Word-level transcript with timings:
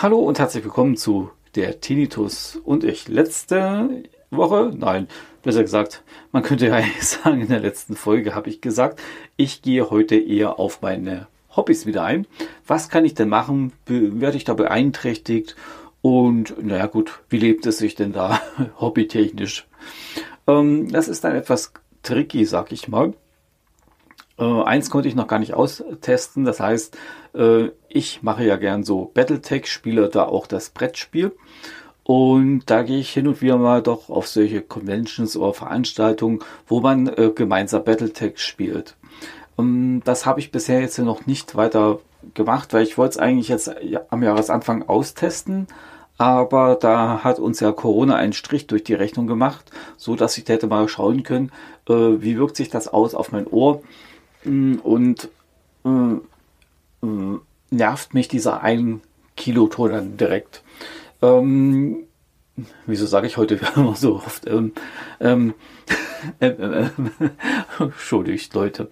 Hallo 0.00 0.20
und 0.20 0.38
herzlich 0.38 0.62
willkommen 0.62 0.96
zu 0.96 1.32
der 1.56 1.80
Tinnitus 1.80 2.54
und 2.64 2.84
ich. 2.84 3.08
Letzte 3.08 4.04
Woche, 4.30 4.72
nein, 4.72 5.08
besser 5.42 5.62
gesagt, 5.62 6.04
man 6.30 6.44
könnte 6.44 6.68
ja 6.68 6.80
sagen, 7.00 7.40
in 7.40 7.48
der 7.48 7.58
letzten 7.58 7.96
Folge 7.96 8.32
habe 8.32 8.48
ich 8.48 8.60
gesagt, 8.60 9.02
ich 9.36 9.60
gehe 9.60 9.90
heute 9.90 10.14
eher 10.14 10.60
auf 10.60 10.82
meine 10.82 11.26
Hobbys 11.56 11.84
wieder 11.84 12.04
ein. 12.04 12.28
Was 12.64 12.90
kann 12.90 13.04
ich 13.04 13.14
denn 13.14 13.28
machen? 13.28 13.72
Werde 13.86 14.36
ich 14.36 14.44
da 14.44 14.54
beeinträchtigt? 14.54 15.56
Und 16.00 16.64
naja 16.64 16.86
gut, 16.86 17.20
wie 17.28 17.38
lebt 17.38 17.66
es 17.66 17.78
sich 17.78 17.96
denn 17.96 18.12
da 18.12 18.40
hobbytechnisch? 18.80 19.67
Ähm, 20.46 20.90
das 20.90 21.08
ist 21.08 21.24
dann 21.24 21.34
etwas 21.34 21.72
tricky, 22.02 22.44
sag 22.44 22.72
ich 22.72 22.88
mal. 22.88 23.14
Äh, 24.38 24.62
eins 24.62 24.90
konnte 24.90 25.08
ich 25.08 25.14
noch 25.14 25.26
gar 25.26 25.38
nicht 25.38 25.54
austesten. 25.54 26.44
Das 26.44 26.60
heißt, 26.60 26.96
äh, 27.34 27.70
ich 27.88 28.22
mache 28.22 28.44
ja 28.44 28.56
gern 28.56 28.84
so 28.84 29.10
Battletech, 29.12 29.66
spiele 29.66 30.08
da 30.08 30.24
auch 30.24 30.46
das 30.46 30.70
Brettspiel. 30.70 31.32
Und 32.04 32.62
da 32.70 32.84
gehe 32.84 33.00
ich 33.00 33.10
hin 33.10 33.28
und 33.28 33.42
wieder 33.42 33.58
mal 33.58 33.82
doch 33.82 34.08
auf 34.08 34.28
solche 34.28 34.62
Conventions 34.62 35.36
oder 35.36 35.52
Veranstaltungen, 35.52 36.38
wo 36.66 36.80
man 36.80 37.06
äh, 37.08 37.30
gemeinsam 37.34 37.84
Battletech 37.84 38.38
spielt. 38.38 38.96
Ähm, 39.58 40.00
das 40.04 40.24
habe 40.24 40.40
ich 40.40 40.50
bisher 40.50 40.80
jetzt 40.80 40.98
noch 40.98 41.26
nicht 41.26 41.54
weiter 41.54 41.98
gemacht, 42.34 42.72
weil 42.72 42.84
ich 42.84 42.96
wollte 42.96 43.12
es 43.12 43.18
eigentlich 43.18 43.48
jetzt 43.48 43.70
am 44.10 44.22
Jahresanfang 44.22 44.88
austesten. 44.88 45.66
Aber 46.18 46.74
da 46.74 47.22
hat 47.24 47.38
uns 47.38 47.60
ja 47.60 47.72
Corona 47.72 48.16
einen 48.16 48.32
Strich 48.32 48.66
durch 48.66 48.84
die 48.84 48.94
Rechnung 48.94 49.26
gemacht, 49.26 49.70
so 49.96 50.16
dass 50.16 50.36
ich 50.36 50.48
hätte 50.48 50.66
mal 50.66 50.88
schauen 50.88 51.22
können, 51.22 51.52
äh, 51.88 51.92
wie 51.92 52.36
wirkt 52.36 52.56
sich 52.56 52.68
das 52.68 52.88
aus 52.88 53.14
auf 53.14 53.32
mein 53.32 53.46
Ohr 53.46 53.82
Mm, 54.44 54.76
und 54.82 55.28
äh, 55.84 57.06
äh, 57.06 57.38
nervt 57.70 58.14
mich 58.14 58.28
dieser 58.28 58.62
1 58.62 59.00
Kiloton 59.36 59.90
dann 59.90 60.16
direkt. 60.16 60.62
Ähm, 61.22 62.04
wieso 62.86 63.06
sage 63.06 63.26
ich 63.26 63.36
heute 63.36 63.60
immer 63.76 63.94
so 63.94 64.16
oft? 64.16 64.46
Ähm, 64.46 64.72
ähm, 65.20 65.54
äh, 66.40 66.48
äh, 66.48 66.90
Entschuldigt, 67.78 68.54
Leute. 68.54 68.90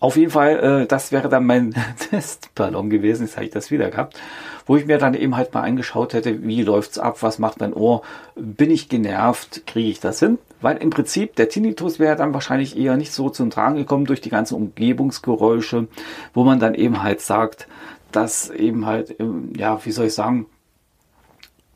Auf 0.00 0.16
jeden 0.16 0.30
Fall, 0.30 0.82
äh, 0.82 0.86
das 0.86 1.12
wäre 1.12 1.28
dann 1.28 1.44
mein 1.44 1.74
Testballon 2.10 2.88
gewesen, 2.88 3.26
jetzt 3.26 3.36
habe 3.36 3.44
ich 3.44 3.52
das 3.52 3.70
wieder 3.70 3.90
gehabt, 3.90 4.18
wo 4.66 4.76
ich 4.76 4.86
mir 4.86 4.96
dann 4.96 5.12
eben 5.12 5.36
halt 5.36 5.52
mal 5.52 5.60
angeschaut 5.62 6.14
hätte, 6.14 6.42
wie 6.42 6.62
läuft's 6.62 6.98
ab, 6.98 7.18
was 7.22 7.38
macht 7.38 7.60
mein 7.60 7.74
Ohr, 7.74 8.02
bin 8.34 8.70
ich 8.70 8.88
genervt, 8.88 9.66
kriege 9.66 9.90
ich 9.90 10.00
das 10.00 10.18
hin? 10.18 10.38
Weil 10.62 10.78
im 10.78 10.88
Prinzip 10.88 11.36
der 11.36 11.50
Tinnitus 11.50 11.98
wäre 11.98 12.16
dann 12.16 12.32
wahrscheinlich 12.32 12.78
eher 12.78 12.96
nicht 12.96 13.12
so 13.12 13.28
zum 13.28 13.50
Tragen 13.50 13.76
gekommen 13.76 14.06
durch 14.06 14.22
die 14.22 14.30
ganzen 14.30 14.54
Umgebungsgeräusche, 14.54 15.86
wo 16.32 16.44
man 16.44 16.60
dann 16.60 16.74
eben 16.74 17.02
halt 17.02 17.20
sagt, 17.20 17.68
dass 18.10 18.48
eben 18.48 18.86
halt, 18.86 19.20
ähm, 19.20 19.52
ja, 19.54 19.84
wie 19.84 19.92
soll 19.92 20.06
ich 20.06 20.14
sagen, 20.14 20.46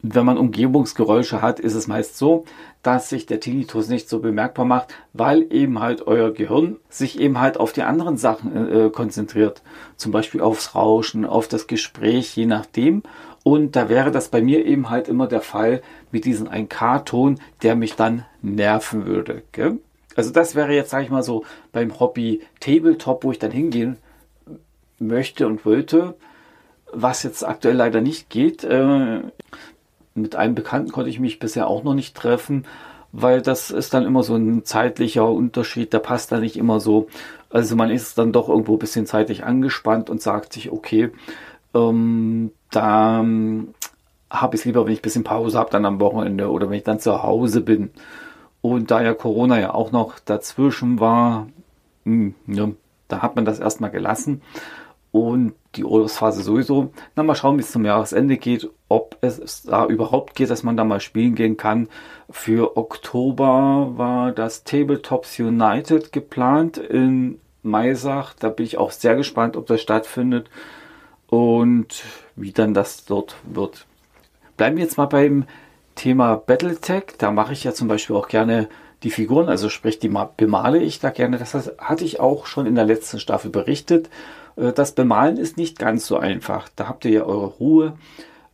wenn 0.07 0.27
man 0.27 0.37
Umgebungsgeräusche 0.37 1.41
hat, 1.41 1.59
ist 1.59 1.75
es 1.75 1.87
meist 1.87 2.19
so, 2.19 2.45
dass 2.83 3.09
sich 3.09 3.25
der 3.25 3.41
Tinnitus 3.41 3.89
nicht 3.89 4.07
so 4.07 4.19
bemerkbar 4.19 4.67
macht, 4.67 4.95
weil 5.15 5.51
eben 5.51 5.81
halt 5.81 6.07
euer 6.07 6.31
Gehirn 6.31 6.77
sich 6.91 7.19
eben 7.19 7.41
halt 7.41 7.59
auf 7.59 7.73
die 7.73 7.85
anderen 7.85 8.19
Sachen 8.19 8.69
äh, 8.69 8.91
konzentriert. 8.91 9.63
Zum 9.97 10.13
Beispiel 10.13 10.43
aufs 10.43 10.75
Rauschen, 10.75 11.25
auf 11.25 11.49
das 11.49 11.67
Gespräch, 11.69 12.37
je 12.37 12.45
nachdem. 12.45 13.03
Und 13.45 13.77
da 13.77 13.89
wäre 13.89 14.11
das 14.11 14.29
bei 14.29 14.43
mir 14.43 14.67
eben 14.67 14.91
halt 14.91 15.09
immer 15.09 15.27
der 15.27 15.41
Fall 15.41 15.81
mit 16.13 16.27
diesem 16.27 16.49
1K-Ton, 16.49 17.41
der 17.63 17.75
mich 17.75 17.97
dann 17.97 18.27
nerven 18.43 19.07
würde. 19.07 19.43
Gell? 19.53 19.79
Also 20.17 20.31
das 20.33 20.55
wäre 20.55 20.75
jetzt, 20.75 20.91
sage 20.91 21.05
ich 21.05 21.11
mal 21.11 21.23
so, 21.23 21.45
beim 21.73 21.99
Hobby 21.99 22.43
Tabletop, 22.61 23.25
wo 23.25 23.33
ich 23.33 23.39
dann 23.39 23.53
hingehen 23.53 23.97
möchte 24.99 25.47
und 25.47 25.65
wollte, 25.65 26.15
was 26.93 27.23
jetzt 27.23 27.43
aktuell 27.43 27.77
leider 27.77 28.03
nicht 28.03 28.29
geht. 28.29 28.65
Äh, 28.65 29.21
mit 30.15 30.37
einem 30.37 30.55
Bekannten 30.55 30.93
konnte 30.93 31.11
ich 31.11 31.21
mich 31.21 31.39
bisher 31.39 31.67
auch 31.67 31.83
noch 31.83 31.95
nicht 31.95 32.17
treffen, 32.17 32.67
weil 33.13 33.43
das 33.43 33.71
ist 33.71 33.95
dann 33.95 34.05
immer 34.05 34.23
so 34.23 34.35
ein 34.35 34.65
zeitlicher 34.65 35.29
Unterschied, 35.29 35.93
der 35.93 36.01
passt 36.01 36.33
da 36.33 36.39
nicht 36.39 36.57
immer 36.57 36.81
so. 36.81 37.09
Also 37.51 37.77
man 37.77 37.91
ist 37.91 38.19
dann 38.19 38.33
doch 38.33 38.49
irgendwo 38.49 38.75
ein 38.75 38.81
bisschen 38.81 39.07
zeitlich 39.07 39.45
angespannt 39.45 40.11
und 40.11 40.21
sagt 40.21 40.53
sich, 40.53 40.73
okay, 40.73 41.11
ähm, 41.75 42.51
da 42.71 43.25
habe 44.31 44.57
ich 44.57 44.63
es 44.63 44.65
lieber, 44.65 44.85
wenn 44.85 44.93
ich 44.93 44.99
ein 45.01 45.03
bisschen 45.03 45.25
Pause 45.25 45.59
habe, 45.59 45.71
dann 45.71 45.85
am 45.85 46.01
Wochenende 46.01 46.51
oder 46.51 46.69
wenn 46.69 46.79
ich 46.79 46.85
dann 46.85 46.99
zu 46.99 47.23
Hause 47.23 47.61
bin. 47.61 47.91
Und 48.61 48.91
da 48.91 49.03
ja 49.03 49.15
Corona 49.15 49.61
ja 49.61 49.75
auch 49.75 49.93
noch 49.93 50.19
dazwischen 50.19 50.99
war, 50.99 51.49
mh, 52.05 52.33
hm, 52.47 52.55
ja, 52.55 52.69
da 53.09 53.23
hat 53.23 53.37
man 53.37 53.45
das 53.45 53.61
erstmal 53.61 53.91
gelassen 53.91 54.43
und 55.15 55.55
die 55.77 55.85
Urlaubsphase 55.85 56.43
sowieso. 56.43 56.91
Na, 57.15 57.23
mal 57.23 57.37
schauen, 57.37 57.57
wie 57.57 57.61
es 57.61 57.71
zum 57.71 57.85
Jahresende 57.85 58.37
geht, 58.37 58.69
ob 58.89 59.17
es 59.21 59.63
da 59.63 59.87
überhaupt 59.87 60.35
geht, 60.35 60.51
dass 60.51 60.65
man 60.65 60.77
da 60.77 60.83
mal 60.83 60.99
spielen 60.99 61.37
gehen 61.37 61.57
kann. 61.57 61.89
Für 62.29 62.77
Oktober 62.77 63.93
war 63.95 64.33
das 64.33 64.65
Tabletops 64.65 65.39
United 65.39 66.11
geplant 66.11 66.79
in 66.79 67.39
Maisach. 67.63 68.35
Da 68.35 68.49
bin 68.49 68.67
ich 68.67 68.77
auch 68.77 68.91
sehr 68.91 69.15
gespannt, 69.15 69.57
ob 69.57 69.69
das 69.69 69.81
stattfindet 69.81 70.51
und 71.29 72.03
wie 72.35 72.51
dann 72.51 72.75
das 72.75 73.05
dort 73.05 73.37
wird. 73.45 73.87
Bleiben 74.57 74.77
wir 74.79 74.83
jetzt 74.83 74.99
mal 74.99 75.07
beim 75.07 75.45
Thema 75.95 76.35
Battletech. 76.35 77.15
Da 77.19 77.31
mache 77.31 77.53
ich 77.53 77.63
ja 77.63 77.73
zum 77.73 77.87
Beispiel 77.87 78.17
auch 78.17 78.27
gerne 78.27 78.69
die 79.05 79.11
Figuren, 79.11 79.49
also 79.49 79.69
sprich, 79.69 80.01
die 80.01 80.11
bemale 80.37 80.79
ich 80.79 80.99
da 80.99 81.11
gerne. 81.11 81.39
Das 81.39 81.55
hatte 81.79 82.05
ich 82.05 82.19
auch 82.19 82.47
schon 82.47 82.67
in 82.67 82.75
der 82.75 82.85
letzten 82.85 83.21
Staffel 83.21 83.53
berichtet. 83.53 84.11
Äh, 84.57 84.73
das 84.73 84.93
Bemalen 84.93 85.37
ist 85.37 85.57
nicht 85.57 85.79
ganz 85.79 86.07
so 86.07 86.17
einfach. 86.17 86.69
Da 86.77 86.89
habt 86.89 87.05
ihr 87.05 87.11
ja 87.11 87.25
eure 87.25 87.47
Ruhe. 87.47 87.99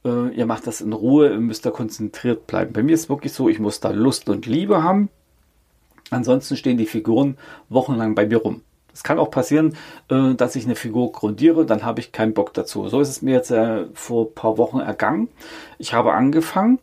Äh, 0.05 0.35
ihr 0.35 0.47
macht 0.47 0.67
das 0.67 0.81
in 0.81 0.93
Ruhe, 0.93 1.39
müsst 1.39 1.67
da 1.67 1.71
konzentriert 1.71 2.47
bleiben. 2.47 2.73
Bei 2.73 2.83
mir 2.83 2.95
ist 2.95 3.03
es 3.05 3.09
wirklich 3.09 3.33
so, 3.33 3.49
ich 3.49 3.59
muss 3.59 3.81
da 3.81 3.91
Lust 3.91 4.29
und 4.29 4.47
Liebe 4.47 4.83
haben. 4.83 5.09
Ansonsten 6.11 6.57
stehen 6.57 6.77
die 6.77 6.87
Figuren 6.87 7.37
wochenlang 7.69 8.15
bei 8.15 8.27
mir 8.27 8.39
rum. 8.39 8.63
Es 8.93 9.05
kann 9.05 9.21
auch 9.21 9.31
passieren, 9.31 9.77
äh, 10.09 10.35
dass 10.35 10.57
ich 10.57 10.65
eine 10.65 10.75
Figur 10.75 11.13
grundiere, 11.13 11.65
dann 11.65 11.85
habe 11.85 12.01
ich 12.01 12.13
keinen 12.13 12.35
Bock 12.35 12.53
dazu. 12.55 12.89
So 12.89 13.01
ist 13.01 13.09
es 13.09 13.23
mir 13.23 13.35
jetzt 13.35 13.55
vor 13.95 14.27
ein 14.27 14.35
paar 14.35 14.59
Wochen 14.59 14.81
ergangen. 14.81 15.29
Ich 15.79 15.95
habe 15.95 16.13
angefangen, 16.13 16.79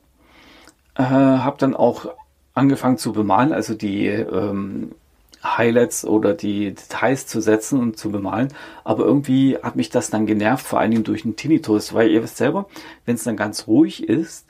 habe 0.95 1.57
dann 1.59 1.75
auch 1.75 2.07
angefangen 2.56 2.97
zu 2.97 3.13
bemalen, 3.13 3.53
also 3.53 3.75
die 3.75 4.07
ähm, 4.07 4.94
Highlights 5.43 6.05
oder 6.05 6.33
die 6.33 6.73
Details 6.73 7.27
zu 7.27 7.41
setzen 7.41 7.79
und 7.79 7.97
zu 7.97 8.11
bemalen. 8.11 8.49
Aber 8.83 9.05
irgendwie 9.05 9.57
hat 9.57 9.75
mich 9.75 9.89
das 9.89 10.09
dann 10.09 10.25
genervt, 10.25 10.65
vor 10.65 10.79
allen 10.79 10.91
Dingen 10.91 11.03
durch 11.03 11.23
den 11.23 11.35
Tinnitus, 11.35 11.93
weil 11.93 12.09
ihr 12.09 12.23
wisst 12.23 12.37
selber, 12.37 12.67
wenn 13.05 13.15
es 13.15 13.23
dann 13.23 13.37
ganz 13.37 13.67
ruhig 13.67 14.07
ist, 14.07 14.45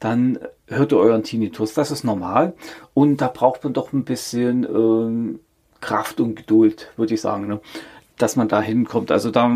dann 0.00 0.38
hört 0.66 0.92
ihr 0.92 0.98
euren 0.98 1.22
Tinnitus. 1.22 1.74
Das 1.74 1.90
ist 1.90 2.04
normal. 2.04 2.54
Und 2.94 3.20
da 3.20 3.28
braucht 3.28 3.64
man 3.64 3.72
doch 3.72 3.92
ein 3.92 4.04
bisschen 4.04 4.64
ähm, 4.64 5.40
Kraft 5.80 6.20
und 6.20 6.34
Geduld, 6.34 6.92
würde 6.96 7.14
ich 7.14 7.20
sagen, 7.20 7.46
ne? 7.46 7.60
dass 8.18 8.36
man 8.36 8.48
da 8.48 8.60
hinkommt. 8.60 9.10
Also 9.10 9.30
da 9.30 9.50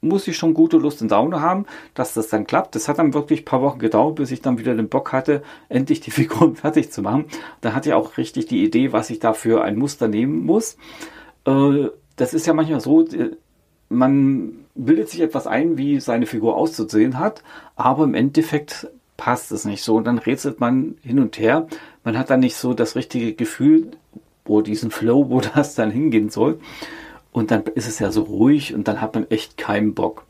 muss 0.00 0.26
ich 0.28 0.36
schon 0.36 0.54
gute 0.54 0.78
Lust 0.78 1.02
und 1.02 1.10
Laune 1.10 1.40
haben, 1.40 1.66
dass 1.94 2.14
das 2.14 2.28
dann 2.28 2.46
klappt. 2.46 2.74
Das 2.74 2.88
hat 2.88 2.98
dann 2.98 3.14
wirklich 3.14 3.42
ein 3.42 3.44
paar 3.44 3.62
Wochen 3.62 3.78
gedauert, 3.78 4.16
bis 4.16 4.30
ich 4.30 4.40
dann 4.40 4.58
wieder 4.58 4.74
den 4.74 4.88
Bock 4.88 5.12
hatte, 5.12 5.42
endlich 5.68 6.00
die 6.00 6.10
Figuren 6.10 6.56
fertig 6.56 6.90
zu 6.90 7.02
machen. 7.02 7.26
Da 7.60 7.74
hatte 7.74 7.90
ich 7.90 7.94
auch 7.94 8.16
richtig 8.16 8.46
die 8.46 8.64
Idee, 8.64 8.92
was 8.92 9.10
ich 9.10 9.18
dafür 9.18 9.62
ein 9.62 9.76
Muster 9.76 10.08
nehmen 10.08 10.44
muss. 10.44 10.76
Äh, 11.44 11.88
das 12.16 12.34
ist 12.34 12.46
ja 12.46 12.54
manchmal 12.54 12.80
so, 12.80 13.06
äh, 13.06 13.36
man 13.88 14.52
bildet 14.74 15.08
sich 15.08 15.20
etwas 15.20 15.46
ein, 15.46 15.76
wie 15.76 16.00
seine 16.00 16.26
Figur 16.26 16.56
auszusehen 16.56 17.18
hat, 17.18 17.42
aber 17.76 18.04
im 18.04 18.14
Endeffekt 18.14 18.88
passt 19.16 19.52
es 19.52 19.64
nicht 19.64 19.82
so. 19.82 19.96
Und 19.96 20.04
dann 20.04 20.18
rätselt 20.18 20.60
man 20.60 20.96
hin 21.02 21.18
und 21.18 21.38
her. 21.38 21.66
Man 22.04 22.16
hat 22.16 22.30
dann 22.30 22.40
nicht 22.40 22.56
so 22.56 22.72
das 22.72 22.96
richtige 22.96 23.34
Gefühl, 23.34 23.90
wo 24.44 24.62
diesen 24.62 24.90
Flow, 24.90 25.26
wo 25.28 25.40
das 25.40 25.74
dann 25.74 25.90
hingehen 25.90 26.30
soll. 26.30 26.58
Und 27.32 27.50
dann 27.50 27.62
ist 27.74 27.88
es 27.88 27.98
ja 27.98 28.10
so 28.10 28.22
ruhig 28.22 28.74
und 28.74 28.88
dann 28.88 29.00
hat 29.00 29.14
man 29.14 29.30
echt 29.30 29.56
keinen 29.56 29.94
Bock. 29.94 30.24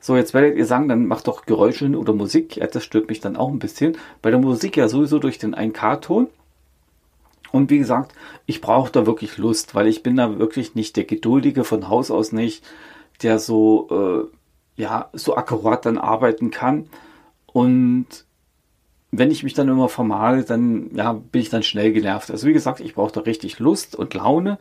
So, 0.00 0.16
jetzt 0.16 0.34
werdet 0.34 0.56
ihr 0.56 0.66
sagen, 0.66 0.88
dann 0.88 1.06
macht 1.06 1.26
doch 1.26 1.46
Geräusche 1.46 1.88
oder 1.90 2.12
Musik. 2.12 2.56
Ja, 2.56 2.66
das 2.66 2.84
stört 2.84 3.08
mich 3.08 3.20
dann 3.20 3.36
auch 3.36 3.50
ein 3.50 3.58
bisschen. 3.58 3.96
Bei 4.22 4.30
der 4.30 4.40
Musik 4.40 4.76
ja 4.76 4.88
sowieso 4.88 5.18
durch 5.18 5.38
den 5.38 5.54
1K-Ton. 5.54 6.28
Und 7.52 7.70
wie 7.70 7.78
gesagt, 7.78 8.12
ich 8.46 8.60
brauche 8.60 8.92
da 8.92 9.06
wirklich 9.06 9.38
Lust, 9.38 9.74
weil 9.74 9.86
ich 9.86 10.02
bin 10.02 10.16
da 10.16 10.38
wirklich 10.38 10.74
nicht 10.74 10.96
der 10.96 11.04
Geduldige 11.04 11.64
von 11.64 11.88
Haus 11.88 12.10
aus 12.10 12.32
nicht, 12.32 12.64
der 13.22 13.38
so, 13.38 14.28
äh, 14.78 14.82
ja, 14.82 15.08
so 15.12 15.36
akkurat 15.36 15.86
dann 15.86 15.98
arbeiten 15.98 16.50
kann. 16.50 16.88
Und 17.46 18.06
wenn 19.10 19.30
ich 19.30 19.42
mich 19.42 19.54
dann 19.54 19.68
immer 19.68 19.88
vermale, 19.88 20.44
dann, 20.44 20.90
ja, 20.94 21.12
bin 21.14 21.40
ich 21.40 21.48
dann 21.48 21.62
schnell 21.62 21.92
genervt. 21.92 22.30
Also 22.30 22.46
wie 22.46 22.52
gesagt, 22.52 22.80
ich 22.80 22.94
brauche 22.94 23.12
da 23.12 23.20
richtig 23.20 23.58
Lust 23.58 23.96
und 23.96 24.12
Laune 24.14 24.58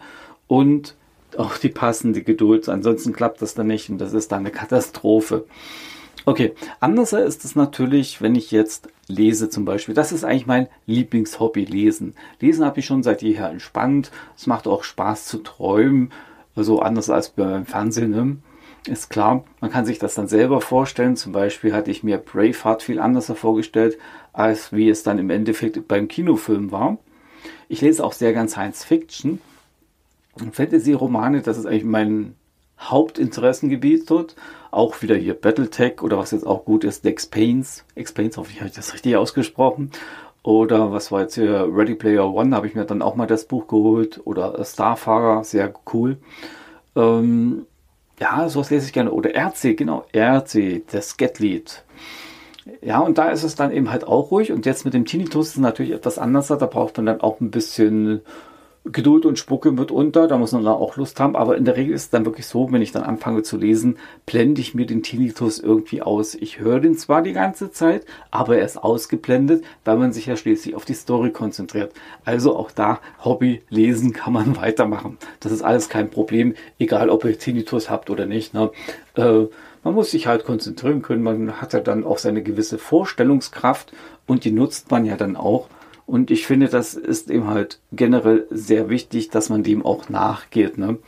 und 0.47 0.95
auch 1.39 1.57
die 1.57 1.69
passende 1.69 2.21
Geduld. 2.21 2.69
Ansonsten 2.69 3.13
klappt 3.13 3.41
das 3.41 3.53
dann 3.53 3.67
nicht 3.67 3.89
und 3.89 3.99
das 3.99 4.13
ist 4.13 4.31
dann 4.31 4.39
eine 4.39 4.51
Katastrophe. 4.51 5.45
Okay, 6.27 6.53
anders 6.79 7.13
ist 7.13 7.45
es 7.45 7.55
natürlich, 7.55 8.19
wenn 8.21 8.33
ich 8.33 8.49
jetzt 8.49 8.89
lese 9.07 9.49
zum 9.49 9.63
Beispiel. 9.63 9.93
Das 9.93 10.11
ist 10.11 10.23
eigentlich 10.23 10.47
mein 10.47 10.67
Lieblingshobby, 10.87 11.65
Lesen. 11.65 12.15
Lesen 12.39 12.65
habe 12.65 12.79
ich 12.79 12.85
schon 12.87 13.03
seit 13.03 13.21
jeher 13.21 13.49
entspannt. 13.49 14.09
Es 14.35 14.47
macht 14.47 14.67
auch 14.67 14.83
Spaß 14.83 15.27
zu 15.27 15.37
träumen. 15.39 16.11
Also 16.55 16.79
anders 16.79 17.11
als 17.11 17.29
beim 17.29 17.67
Fernsehen. 17.67 18.09
Ne? 18.09 18.37
Ist 18.87 19.09
klar, 19.09 19.43
man 19.61 19.71
kann 19.71 19.85
sich 19.85 19.99
das 19.99 20.15
dann 20.15 20.27
selber 20.27 20.61
vorstellen. 20.61 21.15
Zum 21.15 21.31
Beispiel 21.31 21.73
hatte 21.73 21.91
ich 21.91 22.03
mir 22.03 22.17
Braveheart 22.17 22.81
viel 22.81 22.99
anders 22.99 23.31
vorgestellt, 23.31 23.97
als 24.33 24.73
wie 24.73 24.89
es 24.89 25.03
dann 25.03 25.19
im 25.19 25.29
Endeffekt 25.29 25.87
beim 25.87 26.07
Kinofilm 26.07 26.71
war. 26.71 26.97
Ich 27.67 27.81
lese 27.81 28.03
auch 28.03 28.13
sehr 28.13 28.33
gern 28.33 28.47
Science 28.47 28.83
Fiction. 28.83 29.39
Fantasy-Romane, 30.51 31.41
das 31.41 31.57
ist 31.57 31.65
eigentlich 31.65 31.83
mein 31.83 32.35
Hauptinteressengebiet 32.79 34.09
dort. 34.09 34.35
Auch 34.71 35.01
wieder 35.01 35.15
hier 35.15 35.33
Battletech 35.33 36.01
oder 36.01 36.17
was 36.17 36.31
jetzt 36.31 36.45
auch 36.45 36.65
gut 36.65 36.83
ist, 36.83 37.03
The 37.03 37.09
Explains. 37.09 37.85
Explains, 37.95 38.37
hoffe 38.37 38.51
ich, 38.51 38.59
habe 38.59 38.69
ich 38.69 38.75
das 38.75 38.93
richtig 38.93 39.15
ausgesprochen. 39.15 39.91
Oder 40.43 40.91
was 40.91 41.11
war 41.11 41.21
jetzt 41.21 41.35
hier, 41.35 41.67
Ready 41.71 41.95
Player 41.95 42.31
One, 42.31 42.55
habe 42.55 42.67
ich 42.67 42.75
mir 42.75 42.85
dann 42.85 43.01
auch 43.01 43.15
mal 43.15 43.25
das 43.25 43.45
Buch 43.45 43.67
geholt. 43.67 44.21
Oder 44.25 44.63
Starfahrer, 44.63 45.43
sehr 45.43 45.73
cool. 45.93 46.17
Ähm, 46.95 47.65
ja, 48.19 48.47
sowas 48.49 48.69
lese 48.69 48.85
ich 48.85 48.93
gerne. 48.93 49.11
Oder 49.11 49.31
RC, 49.35 49.75
genau, 49.75 50.05
RC, 50.13 50.83
das 50.91 51.17
Get-Lied. 51.17 51.83
Ja, 52.81 52.99
und 52.99 53.17
da 53.17 53.29
ist 53.29 53.43
es 53.43 53.55
dann 53.55 53.71
eben 53.71 53.91
halt 53.91 54.05
auch 54.05 54.31
ruhig. 54.31 54.51
Und 54.51 54.65
jetzt 54.65 54.85
mit 54.85 54.93
dem 54.93 55.05
Tinnitus 55.05 55.47
ist 55.47 55.55
es 55.55 55.61
natürlich 55.61 55.93
etwas 55.93 56.19
anders. 56.19 56.47
Da 56.47 56.55
braucht 56.57 56.97
man 56.97 57.05
dann 57.05 57.21
auch 57.21 57.39
ein 57.39 57.51
bisschen 57.51 58.21
Geduld 58.91 59.25
und 59.25 59.39
Spucke 59.39 59.71
mitunter, 59.71 60.27
da 60.27 60.37
muss 60.37 60.51
man 60.51 60.63
dann 60.63 60.75
auch 60.75 60.95
Lust 60.95 61.19
haben, 61.19 61.35
aber 61.35 61.57
in 61.57 61.65
der 61.65 61.75
Regel 61.75 61.95
ist 61.95 62.03
es 62.03 62.09
dann 62.11 62.25
wirklich 62.25 62.45
so, 62.45 62.71
wenn 62.71 62.83
ich 62.83 62.91
dann 62.91 63.01
anfange 63.01 63.41
zu 63.41 63.57
lesen, 63.57 63.97
blende 64.27 64.61
ich 64.61 64.75
mir 64.75 64.85
den 64.85 65.01
Tinnitus 65.01 65.59
irgendwie 65.59 66.03
aus. 66.03 66.35
Ich 66.35 66.59
höre 66.59 66.79
den 66.79 66.95
zwar 66.95 67.23
die 67.23 67.33
ganze 67.33 67.71
Zeit, 67.71 68.05
aber 68.29 68.57
er 68.57 68.65
ist 68.65 68.77
ausgeblendet, 68.77 69.63
weil 69.85 69.97
man 69.97 70.13
sich 70.13 70.27
ja 70.27 70.35
schließlich 70.35 70.75
auf 70.75 70.85
die 70.85 70.93
Story 70.93 71.31
konzentriert. 71.31 71.93
Also 72.25 72.55
auch 72.55 72.69
da 72.69 72.99
Hobby 73.23 73.63
lesen 73.69 74.13
kann 74.13 74.33
man 74.33 74.55
weitermachen. 74.61 75.17
Das 75.39 75.51
ist 75.51 75.63
alles 75.63 75.89
kein 75.89 76.11
Problem, 76.11 76.53
egal 76.77 77.09
ob 77.09 77.25
ihr 77.25 77.39
Tinnitus 77.39 77.89
habt 77.89 78.11
oder 78.11 78.27
nicht. 78.27 78.53
Ne? 78.53 78.69
Äh, 79.15 79.45
man 79.83 79.93
muss 79.95 80.11
sich 80.11 80.27
halt 80.27 80.45
konzentrieren 80.45 81.01
können, 81.01 81.23
man 81.23 81.61
hat 81.61 81.73
ja 81.73 81.79
dann 81.79 82.03
auch 82.03 82.19
seine 82.19 82.43
gewisse 82.43 82.77
Vorstellungskraft 82.77 83.93
und 84.27 84.43
die 84.43 84.51
nutzt 84.51 84.91
man 84.91 85.05
ja 85.05 85.15
dann 85.15 85.35
auch 85.35 85.69
und 86.05 86.29
ich 86.29 86.45
finde, 86.45 86.67
das 86.67 86.93
ist 86.93 87.31
eben 87.31 87.47
halt 87.47 87.79
generell 87.91 88.45
sehr 88.51 88.89
wichtig, 88.89 89.29
dass 89.29 89.49
man 89.49 89.63
dem 89.63 89.83
auch 89.85 90.09
nachgeht. 90.09 90.77
Ne? 90.77 90.99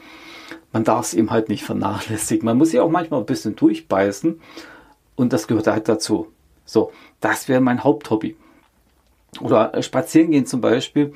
Man 0.72 0.84
darf 0.84 1.06
es 1.08 1.14
eben 1.14 1.30
halt 1.30 1.50
nicht 1.50 1.64
vernachlässigen. 1.64 2.46
Man 2.46 2.58
muss 2.58 2.74
ja 2.74 2.82
auch 2.82 2.90
manchmal 2.90 3.20
ein 3.20 3.26
bisschen 3.26 3.56
durchbeißen. 3.56 4.40
Und 5.16 5.34
das 5.34 5.48
gehört 5.48 5.68
halt 5.68 5.88
dazu. 5.88 6.28
So, 6.66 6.92
das 7.22 7.48
wäre 7.48 7.62
mein 7.62 7.84
Haupthobby. 7.84 8.36
Oder 9.40 9.82
spazieren 9.84 10.32
gehen 10.32 10.46
zum 10.46 10.62
Beispiel 10.62 11.14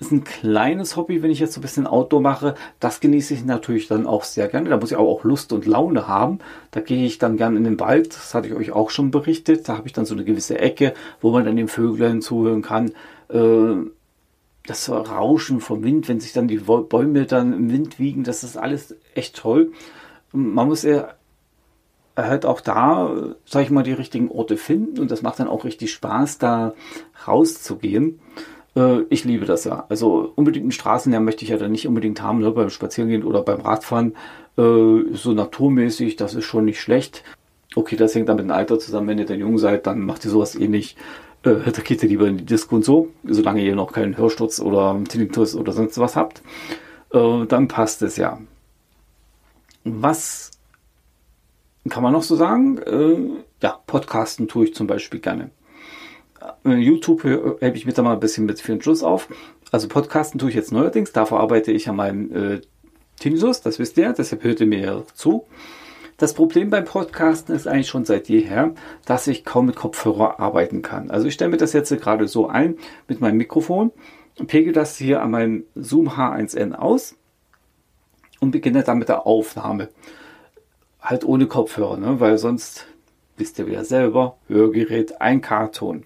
ist 0.00 0.12
ein 0.12 0.24
kleines 0.24 0.96
Hobby, 0.96 1.22
wenn 1.22 1.30
ich 1.30 1.40
jetzt 1.40 1.52
so 1.52 1.60
ein 1.60 1.62
bisschen 1.62 1.86
Outdoor 1.86 2.20
mache. 2.20 2.54
Das 2.78 3.00
genieße 3.00 3.34
ich 3.34 3.44
natürlich 3.44 3.88
dann 3.88 4.06
auch 4.06 4.24
sehr 4.24 4.48
gerne. 4.48 4.70
Da 4.70 4.76
muss 4.76 4.90
ich 4.90 4.98
aber 4.98 5.08
auch 5.08 5.24
Lust 5.24 5.52
und 5.52 5.66
Laune 5.66 6.08
haben. 6.08 6.38
Da 6.70 6.80
gehe 6.80 7.04
ich 7.04 7.18
dann 7.18 7.36
gerne 7.36 7.56
in 7.56 7.64
den 7.64 7.80
Wald. 7.80 8.14
Das 8.14 8.34
hatte 8.34 8.48
ich 8.48 8.54
euch 8.54 8.72
auch 8.72 8.90
schon 8.90 9.10
berichtet. 9.10 9.68
Da 9.68 9.76
habe 9.76 9.86
ich 9.86 9.92
dann 9.92 10.06
so 10.06 10.14
eine 10.14 10.24
gewisse 10.24 10.58
Ecke, 10.58 10.94
wo 11.20 11.30
man 11.30 11.44
dann 11.44 11.56
den 11.56 11.68
Vögeln 11.68 12.22
zuhören 12.22 12.62
kann. 12.62 12.92
Äh, 13.28 13.74
das 14.66 14.88
Rauschen 14.88 15.60
vom 15.60 15.82
Wind, 15.82 16.08
wenn 16.08 16.20
sich 16.20 16.32
dann 16.32 16.48
die 16.48 16.58
Bäume 16.58 17.26
dann 17.26 17.52
im 17.52 17.72
Wind 17.72 17.98
wiegen, 17.98 18.24
das 18.24 18.44
ist 18.44 18.56
alles 18.56 18.94
echt 19.14 19.36
toll. 19.36 19.72
Man 20.32 20.68
muss 20.68 20.82
ja 20.82 21.14
halt 22.16 22.46
auch 22.46 22.60
da, 22.60 23.34
sag 23.44 23.62
ich 23.62 23.70
mal, 23.70 23.82
die 23.82 23.92
richtigen 23.92 24.30
Orte 24.30 24.56
finden 24.56 25.00
und 25.00 25.10
das 25.10 25.22
macht 25.22 25.40
dann 25.40 25.48
auch 25.48 25.64
richtig 25.64 25.92
Spaß, 25.92 26.38
da 26.38 26.74
rauszugehen. 27.26 28.20
Äh, 28.76 29.02
ich 29.10 29.24
liebe 29.24 29.46
das 29.46 29.64
ja. 29.64 29.86
Also 29.88 30.32
unbedingt 30.34 30.64
einen 30.64 30.72
Straßenlärm 30.72 31.24
möchte 31.24 31.44
ich 31.44 31.50
ja 31.50 31.56
dann 31.56 31.72
nicht 31.72 31.86
unbedingt 31.86 32.22
haben, 32.22 32.40
ne, 32.40 32.50
beim 32.50 32.70
Spazierengehen 32.70 33.24
oder 33.24 33.42
beim 33.42 33.60
Radfahren. 33.60 34.14
Äh, 34.56 35.14
so 35.14 35.32
naturmäßig, 35.32 36.16
das 36.16 36.34
ist 36.34 36.44
schon 36.44 36.64
nicht 36.64 36.80
schlecht. 36.80 37.24
Okay, 37.74 37.96
das 37.96 38.14
hängt 38.14 38.28
dann 38.28 38.36
mit 38.36 38.46
dem 38.46 38.50
Alter 38.50 38.78
zusammen. 38.78 39.08
Wenn 39.08 39.18
ihr 39.18 39.26
dann 39.26 39.38
jung 39.38 39.58
seid, 39.58 39.86
dann 39.86 40.00
macht 40.00 40.24
ihr 40.24 40.30
sowas 40.30 40.56
eh 40.56 40.68
nicht. 40.68 40.96
Äh, 41.42 41.70
da 41.72 41.82
geht 41.82 42.02
ihr 42.02 42.08
lieber 42.08 42.26
in 42.26 42.38
die 42.38 42.44
Disco 42.44 42.76
und 42.76 42.84
so, 42.84 43.08
solange 43.24 43.62
ihr 43.62 43.74
noch 43.74 43.92
keinen 43.92 44.16
Hörsturz 44.16 44.60
oder 44.60 45.00
Tinnitus 45.08 45.54
oder 45.54 45.72
sonst 45.72 45.98
was 45.98 46.16
habt. 46.16 46.42
Äh, 47.12 47.46
dann 47.46 47.68
passt 47.68 48.02
es 48.02 48.16
ja. 48.16 48.40
Was 49.84 50.50
kann 51.88 52.02
man 52.02 52.12
noch 52.12 52.22
so 52.22 52.36
sagen? 52.36 52.78
Äh, 52.78 53.40
ja, 53.62 53.80
Podcasten 53.86 54.48
tue 54.48 54.66
ich 54.66 54.74
zum 54.74 54.86
Beispiel 54.86 55.20
gerne. 55.20 55.50
Äh, 56.64 56.74
YouTube 56.74 57.24
hebe 57.24 57.76
ich 57.76 57.86
mir 57.86 57.92
da 57.92 58.02
mal 58.02 58.14
ein 58.14 58.20
bisschen 58.20 58.46
mit 58.46 58.60
für 58.60 58.72
den 58.72 58.82
Schluss 58.82 59.02
auf. 59.02 59.28
Also 59.70 59.88
Podcasten 59.88 60.38
tue 60.38 60.50
ich 60.50 60.56
jetzt 60.56 60.72
neuerdings, 60.72 61.12
dafür 61.12 61.40
arbeite 61.40 61.72
ich 61.72 61.88
an 61.88 61.96
meinem 61.96 62.34
äh, 62.34 62.60
Tinnitus, 63.18 63.60
das 63.60 63.78
wisst 63.78 63.96
ihr, 63.98 64.12
deshalb 64.12 64.42
hört 64.42 64.60
ihr 64.60 64.66
mir 64.66 65.04
zu. 65.14 65.46
Das 66.16 66.34
Problem 66.34 66.68
beim 66.68 66.84
Podcasten 66.84 67.54
ist 67.54 67.66
eigentlich 67.66 67.88
schon 67.88 68.04
seit 68.04 68.28
jeher, 68.28 68.74
dass 69.06 69.26
ich 69.26 69.44
kaum 69.44 69.66
mit 69.66 69.76
Kopfhörer 69.76 70.38
arbeiten 70.38 70.82
kann. 70.82 71.10
Also 71.10 71.26
ich 71.26 71.34
stelle 71.34 71.50
mir 71.50 71.56
das 71.56 71.72
jetzt 71.72 71.90
gerade 72.00 72.28
so 72.28 72.48
ein 72.48 72.76
mit 73.08 73.20
meinem 73.20 73.38
Mikrofon, 73.38 73.92
pegel 74.46 74.72
das 74.72 74.96
hier 74.96 75.22
an 75.22 75.30
meinem 75.30 75.64
Zoom 75.74 76.10
H1N 76.10 76.74
aus 76.74 77.14
und 78.40 78.50
beginne 78.50 78.82
dann 78.82 78.98
mit 78.98 79.08
der 79.08 79.26
Aufnahme. 79.26 79.88
Halt 81.00 81.24
ohne 81.24 81.46
Kopfhörer, 81.46 81.96
ne? 81.96 82.20
weil 82.20 82.36
sonst 82.36 82.86
wisst 83.38 83.58
ihr 83.58 83.66
wieder 83.66 83.84
selber, 83.84 84.36
Hörgerät, 84.48 85.20
ein 85.20 85.40
Karton. 85.40 86.04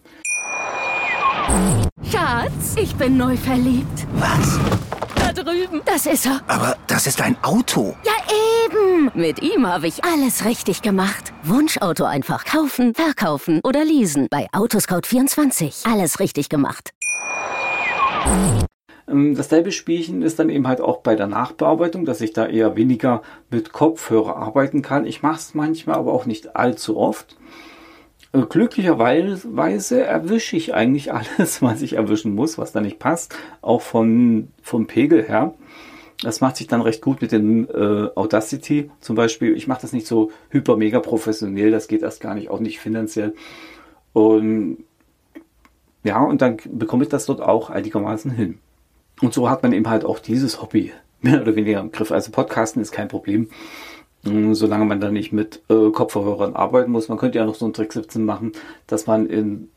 Schatz, 2.10 2.76
ich 2.76 2.94
bin 2.96 3.16
neu 3.16 3.36
verliebt. 3.36 4.06
Was? 4.14 4.58
Da 5.16 5.32
drüben. 5.32 5.82
Das 5.84 6.06
ist 6.06 6.26
er. 6.26 6.40
Aber 6.46 6.76
das 6.86 7.06
ist 7.06 7.20
ein 7.20 7.36
Auto. 7.42 7.94
Ja, 8.04 8.12
eben. 8.66 9.10
Mit 9.14 9.42
ihm 9.42 9.66
habe 9.66 9.86
ich 9.86 10.04
alles 10.04 10.44
richtig 10.44 10.82
gemacht. 10.82 11.32
Wunschauto 11.42 12.04
einfach 12.04 12.44
kaufen, 12.44 12.94
verkaufen 12.94 13.60
oder 13.64 13.84
leasen. 13.84 14.28
Bei 14.30 14.48
Autoscout24. 14.52 15.90
Alles 15.90 16.20
richtig 16.20 16.48
gemacht. 16.48 16.90
Ähm, 19.08 19.34
dasselbe 19.34 19.72
Spielchen 19.72 20.22
ist 20.22 20.38
dann 20.38 20.48
eben 20.48 20.66
halt 20.66 20.80
auch 20.80 20.98
bei 20.98 21.14
der 21.14 21.26
Nachbearbeitung, 21.26 22.04
dass 22.04 22.20
ich 22.20 22.32
da 22.32 22.46
eher 22.46 22.76
weniger 22.76 23.22
mit 23.50 23.72
Kopfhörer 23.72 24.36
arbeiten 24.36 24.82
kann. 24.82 25.06
Ich 25.06 25.22
mache 25.22 25.36
es 25.36 25.54
manchmal, 25.54 25.96
aber 25.96 26.12
auch 26.12 26.26
nicht 26.26 26.56
allzu 26.56 26.96
oft. 26.96 27.36
Äh, 28.34 28.42
glücklicherweise 28.48 30.04
erwische 30.04 30.56
ich 30.56 30.74
eigentlich 30.74 31.12
alles, 31.38 31.62
was 31.62 31.80
ich 31.82 31.94
erwischen 31.94 32.34
muss, 32.34 32.58
was 32.58 32.72
da 32.72 32.80
nicht 32.80 32.98
passt, 32.98 33.34
auch 33.62 33.80
von, 33.80 34.48
vom 34.62 34.86
Pegel 34.86 35.22
her. 35.22 35.54
Das 36.22 36.40
macht 36.40 36.56
sich 36.56 36.66
dann 36.66 36.80
recht 36.80 37.02
gut 37.02 37.20
mit 37.22 37.32
dem 37.32 37.68
äh, 37.68 38.08
Audacity 38.14 38.90
zum 39.00 39.16
Beispiel. 39.16 39.56
Ich 39.56 39.66
mache 39.66 39.82
das 39.82 39.92
nicht 39.92 40.06
so 40.06 40.30
hyper 40.50 40.76
mega 40.76 41.00
professionell, 41.00 41.70
das 41.70 41.88
geht 41.88 42.02
erst 42.02 42.20
gar 42.20 42.34
nicht, 42.34 42.50
auch 42.50 42.60
nicht 42.60 42.80
finanziell. 42.80 43.34
Und 44.12 44.78
ja, 46.02 46.22
und 46.22 46.42
dann 46.42 46.58
bekomme 46.70 47.04
ich 47.04 47.08
das 47.08 47.26
dort 47.26 47.40
auch 47.40 47.70
einigermaßen 47.70 48.30
hin. 48.30 48.58
Und 49.20 49.32
so 49.34 49.48
hat 49.48 49.62
man 49.62 49.72
eben 49.72 49.88
halt 49.88 50.04
auch 50.04 50.18
dieses 50.18 50.60
Hobby 50.60 50.92
mehr 51.20 51.40
oder 51.40 51.56
weniger 51.56 51.80
im 51.80 51.92
Griff. 51.92 52.12
Also 52.12 52.30
Podcasten 52.30 52.80
ist 52.80 52.92
kein 52.92 53.08
Problem. 53.08 53.48
Hm, 54.24 54.54
solange 54.54 54.86
man 54.86 55.00
da 55.00 55.10
nicht 55.10 55.32
mit 55.32 55.62
äh, 55.68 55.90
Kopfhörern 55.90 56.56
arbeiten 56.56 56.90
muss. 56.90 57.08
Man 57.08 57.18
könnte 57.18 57.38
ja 57.38 57.44
noch 57.44 57.54
so 57.54 57.66
einen 57.66 57.74
Trick 57.74 57.92
17 57.92 58.24
machen, 58.24 58.52
dass 58.86 59.06
man 59.06 59.26
in 59.26 59.68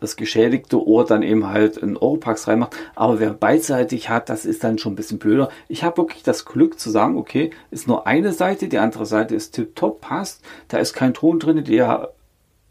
das 0.00 0.14
geschädigte 0.14 0.86
Ohr 0.86 1.04
dann 1.04 1.24
eben 1.24 1.48
halt 1.48 1.76
in 1.76 1.96
Oropax 1.96 2.46
reinmacht. 2.46 2.76
Aber 2.94 3.18
wer 3.18 3.32
beidseitig 3.32 4.08
hat, 4.08 4.28
das 4.28 4.44
ist 4.44 4.62
dann 4.62 4.78
schon 4.78 4.92
ein 4.92 4.96
bisschen 4.96 5.18
blöder. 5.18 5.48
Ich 5.66 5.82
habe 5.82 5.96
wirklich 5.96 6.22
das 6.22 6.44
Glück 6.44 6.78
zu 6.78 6.90
sagen, 6.90 7.16
okay, 7.16 7.50
ist 7.72 7.88
nur 7.88 8.06
eine 8.06 8.32
Seite, 8.32 8.68
die 8.68 8.78
andere 8.78 9.06
Seite 9.06 9.34
ist 9.34 9.52
tipptopp, 9.56 10.00
passt. 10.00 10.42
Da 10.68 10.78
ist 10.78 10.94
kein 10.94 11.14
Ton 11.14 11.40
drin, 11.40 11.64
der 11.64 12.12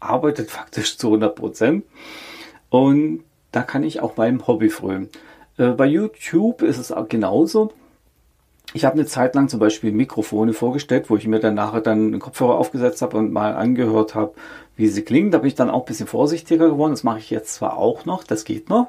arbeitet 0.00 0.50
faktisch 0.50 0.96
zu 0.96 1.08
100 1.08 1.34
Prozent. 1.34 1.84
Und 2.70 3.24
da 3.52 3.62
kann 3.62 3.82
ich 3.82 4.00
auch 4.00 4.16
meinem 4.16 4.46
Hobby 4.46 4.70
frönen. 4.70 5.10
Äh, 5.58 5.68
bei 5.72 5.86
YouTube 5.86 6.62
ist 6.62 6.78
es 6.78 6.92
auch 6.92 7.08
genauso 7.08 7.72
ich 8.74 8.84
habe 8.84 8.94
eine 8.94 9.06
Zeit 9.06 9.34
lang 9.34 9.48
zum 9.48 9.60
Beispiel 9.60 9.92
Mikrofone 9.92 10.52
vorgestellt, 10.52 11.08
wo 11.08 11.16
ich 11.16 11.26
mir 11.26 11.40
dann 11.40 11.54
nachher 11.54 11.80
dann 11.80 12.08
einen 12.08 12.18
Kopfhörer 12.18 12.56
aufgesetzt 12.56 13.00
habe 13.00 13.16
und 13.16 13.32
mal 13.32 13.54
angehört 13.54 14.14
habe, 14.14 14.34
wie 14.76 14.88
sie 14.88 15.02
klingen. 15.02 15.30
Da 15.30 15.38
bin 15.38 15.48
ich 15.48 15.54
dann 15.54 15.70
auch 15.70 15.80
ein 15.80 15.86
bisschen 15.86 16.06
vorsichtiger 16.06 16.68
geworden. 16.68 16.92
Das 16.92 17.04
mache 17.04 17.18
ich 17.18 17.30
jetzt 17.30 17.54
zwar 17.54 17.78
auch 17.78 18.04
noch, 18.04 18.24
das 18.24 18.44
geht 18.44 18.68
noch. 18.68 18.88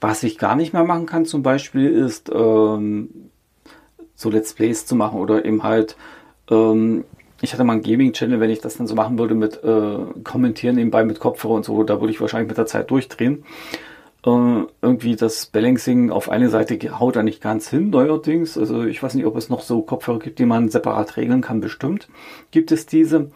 Was 0.00 0.22
ich 0.22 0.36
gar 0.36 0.54
nicht 0.54 0.74
mehr 0.74 0.84
machen 0.84 1.06
kann 1.06 1.24
zum 1.24 1.42
Beispiel 1.42 1.90
ist 1.90 2.30
ähm, 2.32 3.30
so 4.14 4.28
Let's 4.28 4.52
Plays 4.52 4.84
zu 4.84 4.94
machen 4.94 5.18
oder 5.18 5.44
eben 5.46 5.62
halt 5.62 5.96
ähm, 6.50 7.04
ich 7.40 7.52
hatte 7.52 7.64
mal 7.64 7.74
einen 7.74 7.82
Gaming-Channel, 7.82 8.40
wenn 8.40 8.50
ich 8.50 8.60
das 8.60 8.76
dann 8.76 8.86
so 8.86 8.94
machen 8.94 9.18
würde 9.18 9.34
mit 9.34 9.62
äh, 9.62 9.98
Kommentieren 10.24 10.76
nebenbei 10.76 11.04
mit 11.04 11.20
Kopfhörer 11.20 11.54
und 11.54 11.64
so, 11.64 11.82
da 11.82 12.00
würde 12.00 12.12
ich 12.12 12.20
wahrscheinlich 12.20 12.48
mit 12.48 12.58
der 12.58 12.66
Zeit 12.66 12.90
durchdrehen. 12.90 13.44
Äh, 14.26 14.64
irgendwie 14.82 15.14
das 15.16 15.46
Balancing 15.46 16.10
auf 16.10 16.28
eine 16.28 16.48
Seite 16.48 16.98
haut 16.98 17.16
da 17.16 17.22
nicht 17.22 17.40
ganz 17.40 17.68
hin, 17.70 17.90
neuerdings. 17.90 18.58
Also 18.58 18.84
ich 18.84 19.02
weiß 19.02 19.14
nicht, 19.14 19.26
ob 19.26 19.36
es 19.36 19.48
noch 19.48 19.60
so 19.62 19.82
Kopfhörer 19.82 20.18
gibt, 20.18 20.38
die 20.40 20.46
man 20.46 20.68
separat 20.68 21.16
regeln 21.16 21.40
kann. 21.42 21.60
Bestimmt 21.60 22.08
gibt 22.50 22.72
es 22.72 22.86
diese. 22.86 23.30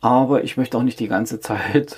aber 0.00 0.44
ich 0.44 0.56
möchte 0.56 0.78
auch 0.78 0.82
nicht 0.82 1.00
die 1.00 1.08
ganze 1.08 1.40
Zeit 1.40 1.96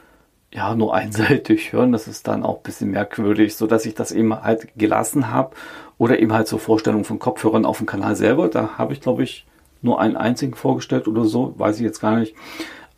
ja 0.52 0.74
nur 0.74 0.94
einseitig 0.94 1.72
hören. 1.72 1.92
Das 1.92 2.08
ist 2.08 2.28
dann 2.28 2.44
auch 2.44 2.58
ein 2.58 2.62
bisschen 2.62 2.90
merkwürdig, 2.92 3.56
so 3.56 3.66
dass 3.66 3.86
ich 3.86 3.94
das 3.94 4.12
eben 4.12 4.34
halt 4.42 4.68
gelassen 4.76 5.30
habe 5.32 5.56
oder 5.98 6.18
eben 6.20 6.32
halt 6.32 6.48
so 6.48 6.58
Vorstellungen 6.58 7.04
von 7.04 7.18
Kopfhörern 7.18 7.64
auf 7.64 7.78
dem 7.78 7.86
Kanal 7.86 8.16
selber. 8.16 8.48
Da 8.48 8.78
habe 8.78 8.92
ich 8.92 9.00
glaube 9.00 9.24
ich 9.24 9.46
nur 9.82 10.00
einen 10.00 10.16
einzigen 10.16 10.54
vorgestellt 10.54 11.08
oder 11.08 11.24
so, 11.24 11.54
weiß 11.58 11.76
ich 11.76 11.82
jetzt 11.82 12.00
gar 12.00 12.16
nicht. 12.18 12.34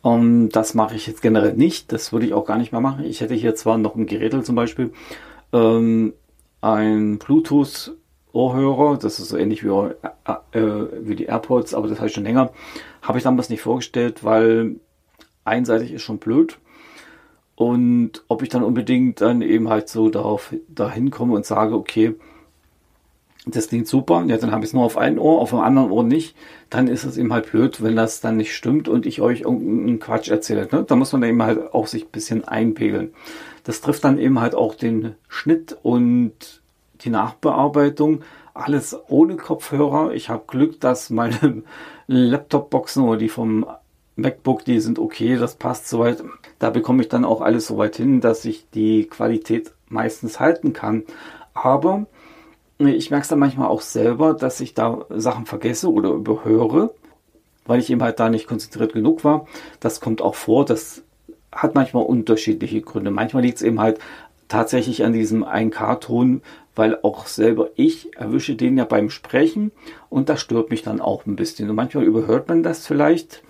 Um, 0.03 0.19
ähm, 0.19 0.49
das 0.49 0.75
mache 0.75 0.95
ich 0.95 1.07
jetzt 1.07 1.21
generell 1.21 1.53
nicht. 1.53 1.91
Das 1.91 2.13
würde 2.13 2.27
ich 2.27 2.33
auch 2.33 2.45
gar 2.45 2.57
nicht 2.57 2.71
mehr 2.71 2.81
machen. 2.81 3.05
Ich 3.05 3.21
hätte 3.21 3.33
hier 3.33 3.55
zwar 3.55 3.77
noch 3.77 3.95
ein 3.95 4.05
Gerätel 4.05 4.43
zum 4.43 4.55
Beispiel, 4.55 4.91
ähm, 5.53 6.13
ein 6.61 7.17
Bluetooth 7.17 7.95
Ohrhörer, 8.33 8.97
das 8.97 9.19
ist 9.19 9.29
so 9.29 9.37
ähnlich 9.37 9.63
wie, 9.63 9.69
äh, 9.69 10.59
äh, 10.59 10.87
wie 11.01 11.15
die 11.15 11.25
AirPods, 11.25 11.75
aber 11.75 11.87
das 11.87 11.99
habe 11.99 12.07
ich 12.07 12.13
schon 12.13 12.23
länger. 12.23 12.51
Habe 13.01 13.17
ich 13.19 13.23
damals 13.23 13.49
nicht 13.49 13.61
vorgestellt, 13.61 14.23
weil 14.23 14.77
einseitig 15.45 15.93
ist 15.93 16.01
schon 16.01 16.17
blöd. 16.17 16.57
Und 17.55 18.23
ob 18.27 18.41
ich 18.41 18.49
dann 18.49 18.63
unbedingt 18.63 19.21
dann 19.21 19.41
eben 19.43 19.69
halt 19.69 19.87
so 19.87 20.09
darauf 20.09 20.53
dahin 20.67 21.11
komme 21.11 21.35
und 21.35 21.45
sage, 21.45 21.75
okay, 21.75 22.15
das 23.45 23.67
klingt 23.67 23.87
super, 23.87 24.23
ja, 24.27 24.37
dann 24.37 24.51
habe 24.51 24.63
ich 24.63 24.69
es 24.69 24.73
nur 24.73 24.85
auf 24.85 24.97
einem 24.97 25.19
Ohr, 25.19 25.41
auf 25.41 25.49
dem 25.49 25.59
anderen 25.59 25.91
Ohr 25.91 26.03
nicht, 26.03 26.35
dann 26.69 26.87
ist 26.87 27.03
es 27.03 27.17
eben 27.17 27.33
halt 27.33 27.51
blöd, 27.51 27.83
wenn 27.83 27.95
das 27.95 28.21
dann 28.21 28.37
nicht 28.37 28.55
stimmt 28.55 28.87
und 28.87 29.05
ich 29.05 29.21
euch 29.21 29.41
irgendeinen 29.41 29.99
Quatsch 29.99 30.29
erzähle. 30.29 30.67
Ne? 30.71 30.85
Da 30.87 30.95
muss 30.95 31.11
man 31.11 31.23
eben 31.23 31.43
halt 31.43 31.73
auch 31.73 31.87
sich 31.87 32.05
ein 32.05 32.11
bisschen 32.11 32.45
einpegeln. 32.45 33.13
Das 33.65 33.81
trifft 33.81 34.03
dann 34.05 34.17
eben 34.17 34.39
halt 34.39 34.55
auch 34.55 34.75
den 34.75 35.15
Schnitt 35.27 35.77
und 35.83 36.61
die 37.01 37.09
Nachbearbeitung, 37.09 38.21
alles 38.53 38.97
ohne 39.07 39.35
Kopfhörer. 39.35 40.13
Ich 40.13 40.29
habe 40.29 40.43
Glück, 40.47 40.79
dass 40.79 41.09
meine 41.09 41.63
Laptop-Boxen 42.07 43.03
oder 43.03 43.17
die 43.17 43.29
vom 43.29 43.65
MacBook, 44.15 44.63
die 44.63 44.79
sind 44.79 44.99
okay, 44.99 45.37
das 45.37 45.55
passt 45.55 45.89
soweit. 45.89 46.23
Da 46.59 46.69
bekomme 46.69 47.01
ich 47.01 47.09
dann 47.09 47.25
auch 47.25 47.41
alles 47.41 47.67
soweit 47.67 47.95
hin, 47.97 48.21
dass 48.21 48.45
ich 48.45 48.69
die 48.69 49.05
Qualität 49.05 49.73
meistens 49.89 50.39
halten 50.39 50.71
kann. 50.71 51.03
Aber 51.53 52.05
ich 52.87 53.11
merke 53.11 53.23
es 53.23 53.27
dann 53.29 53.39
manchmal 53.39 53.67
auch 53.67 53.81
selber, 53.81 54.33
dass 54.33 54.59
ich 54.59 54.73
da 54.73 55.05
Sachen 55.09 55.45
vergesse 55.45 55.91
oder 55.91 56.11
überhöre, 56.11 56.93
weil 57.65 57.79
ich 57.79 57.89
eben 57.89 58.03
halt 58.03 58.19
da 58.19 58.29
nicht 58.29 58.47
konzentriert 58.47 58.93
genug 58.93 59.23
war. 59.23 59.47
Das 59.79 60.01
kommt 60.01 60.21
auch 60.21 60.35
vor, 60.35 60.65
das 60.65 61.03
hat 61.51 61.75
manchmal 61.75 62.03
unterschiedliche 62.03 62.81
Gründe. 62.81 63.11
Manchmal 63.11 63.43
liegt 63.43 63.57
es 63.57 63.61
eben 63.61 63.79
halt 63.79 63.99
tatsächlich 64.47 65.03
an 65.03 65.13
diesem 65.13 65.43
1K-Ton, 65.43 66.41
weil 66.75 66.99
auch 67.03 67.27
selber 67.27 67.69
ich 67.75 68.15
erwische 68.17 68.55
den 68.55 68.77
ja 68.77 68.85
beim 68.85 69.09
Sprechen 69.09 69.71
und 70.09 70.29
das 70.29 70.41
stört 70.41 70.69
mich 70.69 70.81
dann 70.81 71.01
auch 71.01 71.25
ein 71.25 71.35
bisschen. 71.35 71.69
Und 71.69 71.75
manchmal 71.75 72.03
überhört 72.03 72.49
man 72.49 72.63
das 72.63 72.85
vielleicht, 72.85 73.43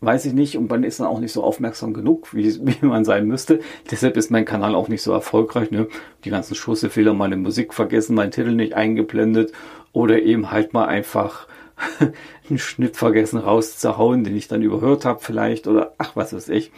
weiß 0.00 0.26
ich 0.26 0.34
nicht, 0.34 0.56
und 0.56 0.68
man 0.70 0.84
ist 0.84 1.00
dann 1.00 1.06
auch 1.06 1.20
nicht 1.20 1.32
so 1.32 1.42
aufmerksam 1.42 1.94
genug, 1.94 2.34
wie, 2.34 2.60
wie 2.66 2.86
man 2.86 3.04
sein 3.04 3.26
müsste. 3.26 3.60
Deshalb 3.90 4.16
ist 4.16 4.30
mein 4.30 4.44
Kanal 4.44 4.74
auch 4.74 4.88
nicht 4.88 5.02
so 5.02 5.12
erfolgreich. 5.12 5.70
Ne? 5.70 5.88
Die 6.24 6.30
ganzen 6.30 6.54
Schussefehler, 6.54 7.14
meine 7.14 7.36
Musik 7.36 7.72
vergessen, 7.74 8.14
meinen 8.14 8.30
Titel 8.30 8.54
nicht 8.54 8.74
eingeblendet 8.74 9.52
oder 9.92 10.20
eben 10.22 10.50
halt 10.50 10.74
mal 10.74 10.86
einfach 10.86 11.48
einen 12.48 12.58
Schnitt 12.58 12.96
vergessen 12.96 13.38
rauszuhauen, 13.38 14.24
den 14.24 14.36
ich 14.36 14.48
dann 14.48 14.62
überhört 14.62 15.04
habe 15.04 15.20
vielleicht 15.22 15.66
oder 15.66 15.94
ach 15.98 16.16
was 16.16 16.32
weiß 16.32 16.48
ich. 16.50 16.72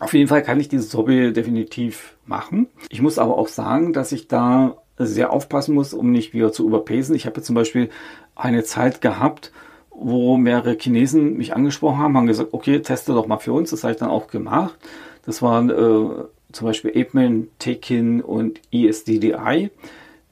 Auf 0.00 0.14
jeden 0.14 0.28
Fall 0.28 0.42
kann 0.42 0.60
ich 0.60 0.68
dieses 0.68 0.94
Hobby 0.94 1.32
definitiv 1.32 2.16
machen. 2.24 2.68
Ich 2.88 3.02
muss 3.02 3.18
aber 3.18 3.36
auch 3.36 3.48
sagen, 3.48 3.92
dass 3.92 4.12
ich 4.12 4.28
da 4.28 4.76
sehr 4.96 5.32
aufpassen 5.32 5.74
muss, 5.74 5.92
um 5.92 6.10
nicht 6.10 6.34
wieder 6.34 6.52
zu 6.52 6.66
überpesen. 6.66 7.16
Ich 7.16 7.26
habe 7.26 7.42
zum 7.42 7.54
Beispiel 7.54 7.90
eine 8.34 8.62
Zeit 8.64 9.00
gehabt, 9.00 9.52
wo 10.00 10.36
mehrere 10.36 10.76
Chinesen 10.78 11.36
mich 11.36 11.54
angesprochen 11.54 11.98
haben, 11.98 12.16
haben 12.16 12.26
gesagt, 12.26 12.50
okay, 12.52 12.80
teste 12.80 13.12
doch 13.12 13.26
mal 13.26 13.38
für 13.38 13.52
uns. 13.52 13.70
Das 13.70 13.82
habe 13.82 13.92
ich 13.92 13.98
dann 13.98 14.10
auch 14.10 14.28
gemacht. 14.28 14.78
Das 15.26 15.42
waren 15.42 15.70
äh, 15.70 16.24
zum 16.52 16.66
Beispiel 16.66 16.92
Apeman, 16.98 17.48
Tekin 17.58 18.22
und 18.22 18.60
ESDDI, 18.72 19.70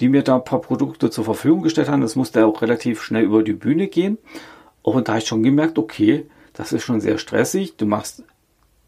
die 0.01 0.09
mir 0.09 0.23
da 0.23 0.37
ein 0.37 0.45
paar 0.45 0.61
Produkte 0.61 1.11
zur 1.11 1.25
Verfügung 1.25 1.63
gestellt 1.63 1.89
haben. 1.89 2.01
Das 2.01 2.17
musste 2.17 2.47
auch 2.47 2.63
relativ 2.63 3.03
schnell 3.03 3.25
über 3.25 3.43
die 3.43 3.53
Bühne 3.53 3.89
gehen. 3.89 4.19
Und 4.83 5.09
da 5.09 5.13
habe 5.13 5.23
ich 5.23 5.29
schon 5.29 5.43
gemerkt, 5.43 5.79
okay, 5.79 6.27
das 6.53 6.73
ist 6.73 6.85
schon 6.85 7.01
sehr 7.01 7.19
stressig. 7.19 7.77
Du 7.77 7.87
machst 7.87 8.23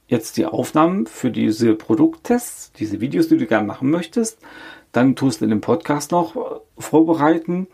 jetzt 0.07 0.37
die 0.37 0.47
Aufnahmen 0.47 1.07
für 1.07 1.31
diese 1.31 1.75
Produkttests, 1.75 2.73
diese 2.73 3.01
Videos, 3.01 3.29
die 3.29 3.37
du 3.37 3.47
gerne 3.47 3.67
machen 3.67 3.91
möchtest. 3.91 4.39
Dann 4.93 5.17
tust 5.17 5.41
du 5.41 5.47
den 5.47 5.61
Podcast 5.61 6.13
noch 6.13 6.37
äh, 6.37 6.41
vorbereiten. 6.79 7.67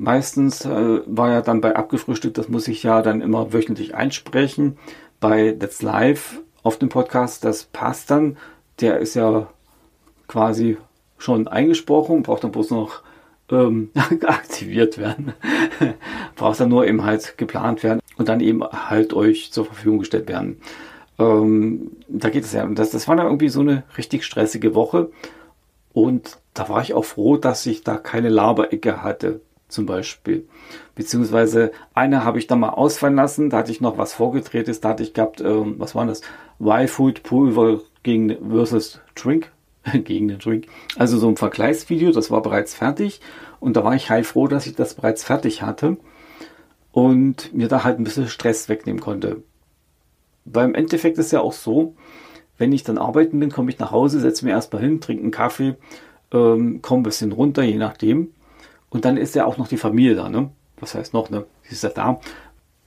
Meistens 0.00 0.64
äh, 0.64 1.02
war 1.04 1.28
ja 1.28 1.42
dann 1.42 1.60
bei 1.60 1.76
abgefrühstückt, 1.76 2.38
das 2.38 2.48
muss 2.48 2.68
ich 2.68 2.82
ja 2.82 3.02
dann 3.02 3.20
immer 3.20 3.52
wöchentlich 3.52 3.94
einsprechen. 3.94 4.78
Bei 5.20 5.50
Let's 5.50 5.82
Live 5.82 6.40
auf 6.62 6.78
dem 6.78 6.88
Podcast, 6.88 7.44
das 7.44 7.64
passt 7.64 8.10
dann. 8.10 8.38
Der 8.80 8.98
ist 8.98 9.12
ja 9.12 9.48
quasi 10.26 10.78
schon 11.18 11.48
eingesprochen, 11.48 12.22
braucht 12.22 12.44
dann 12.44 12.50
bloß 12.50 12.70
noch 12.70 13.02
ähm, 13.50 13.90
aktiviert 14.26 14.96
werden. 14.96 15.34
braucht 16.34 16.60
dann 16.60 16.70
nur 16.70 16.86
eben 16.86 17.04
halt 17.04 17.36
geplant 17.36 17.82
werden 17.82 18.00
und 18.16 18.30
dann 18.30 18.40
eben 18.40 18.64
halt 18.64 19.12
euch 19.12 19.52
zur 19.52 19.66
Verfügung 19.66 19.98
gestellt 19.98 20.30
werden. 20.30 20.62
Ähm, 21.18 21.90
da 22.08 22.30
geht 22.30 22.44
es 22.44 22.54
ja. 22.54 22.64
Und 22.64 22.78
das, 22.78 22.88
das 22.88 23.06
war 23.06 23.16
dann 23.16 23.26
irgendwie 23.26 23.50
so 23.50 23.60
eine 23.60 23.82
richtig 23.98 24.24
stressige 24.24 24.74
Woche. 24.74 25.10
Und 25.92 26.38
da 26.54 26.70
war 26.70 26.80
ich 26.80 26.94
auch 26.94 27.04
froh, 27.04 27.36
dass 27.36 27.66
ich 27.66 27.84
da 27.84 27.98
keine 27.98 28.30
Laberecke 28.30 29.02
hatte, 29.02 29.42
zum 29.70 29.86
Beispiel. 29.86 30.46
Beziehungsweise 30.94 31.72
eine 31.94 32.24
habe 32.24 32.38
ich 32.38 32.46
da 32.46 32.56
mal 32.56 32.70
ausfallen 32.70 33.16
lassen, 33.16 33.50
da 33.50 33.58
hatte 33.58 33.72
ich 33.72 33.80
noch 33.80 33.98
was 33.98 34.12
vorgedrehtes, 34.12 34.80
da 34.80 34.90
hatte 34.90 35.02
ich 35.02 35.14
gehabt, 35.14 35.40
ähm, 35.40 35.76
was 35.78 35.94
war 35.94 36.06
das? 36.06 36.20
Y-Food 36.60 37.22
Pulver 37.22 37.80
gegen 38.02 38.36
versus 38.50 39.00
Drink, 39.14 39.50
gegen 40.04 40.28
den 40.28 40.38
Drink. 40.38 40.66
Also 40.96 41.18
so 41.18 41.28
ein 41.28 41.36
Vergleichsvideo, 41.36 42.12
das 42.12 42.30
war 42.30 42.42
bereits 42.42 42.74
fertig. 42.74 43.20
Und 43.60 43.76
da 43.76 43.84
war 43.84 43.94
ich 43.94 44.10
heilfroh, 44.10 44.48
dass 44.48 44.66
ich 44.66 44.74
das 44.74 44.94
bereits 44.94 45.24
fertig 45.24 45.62
hatte 45.62 45.96
und 46.92 47.54
mir 47.54 47.68
da 47.68 47.84
halt 47.84 47.98
ein 47.98 48.04
bisschen 48.04 48.28
Stress 48.28 48.68
wegnehmen 48.68 49.00
konnte. 49.00 49.42
Beim 50.44 50.74
Endeffekt 50.74 51.18
ist 51.18 51.32
ja 51.32 51.40
auch 51.40 51.52
so, 51.52 51.94
wenn 52.58 52.72
ich 52.72 52.84
dann 52.84 52.98
arbeiten 52.98 53.38
bin, 53.38 53.50
komme 53.50 53.70
ich 53.70 53.78
nach 53.78 53.90
Hause, 53.90 54.20
setze 54.20 54.44
mir 54.44 54.52
erstmal 54.52 54.82
hin, 54.82 55.00
trinke 55.00 55.22
einen 55.22 55.30
Kaffee, 55.30 55.76
ähm, 56.32 56.82
komme 56.82 57.00
ein 57.00 57.04
bisschen 57.04 57.32
runter, 57.32 57.62
je 57.62 57.76
nachdem. 57.76 58.32
Und 58.90 59.04
dann 59.04 59.16
ist 59.16 59.34
ja 59.34 59.46
auch 59.46 59.56
noch 59.56 59.68
die 59.68 59.76
Familie 59.76 60.14
da, 60.14 60.28
ne? 60.28 60.50
Was 60.78 60.94
heißt 60.94 61.14
noch, 61.14 61.30
ne? 61.30 61.46
Sie 61.62 61.72
ist 61.72 61.82
ja 61.82 61.90
da. 61.90 62.20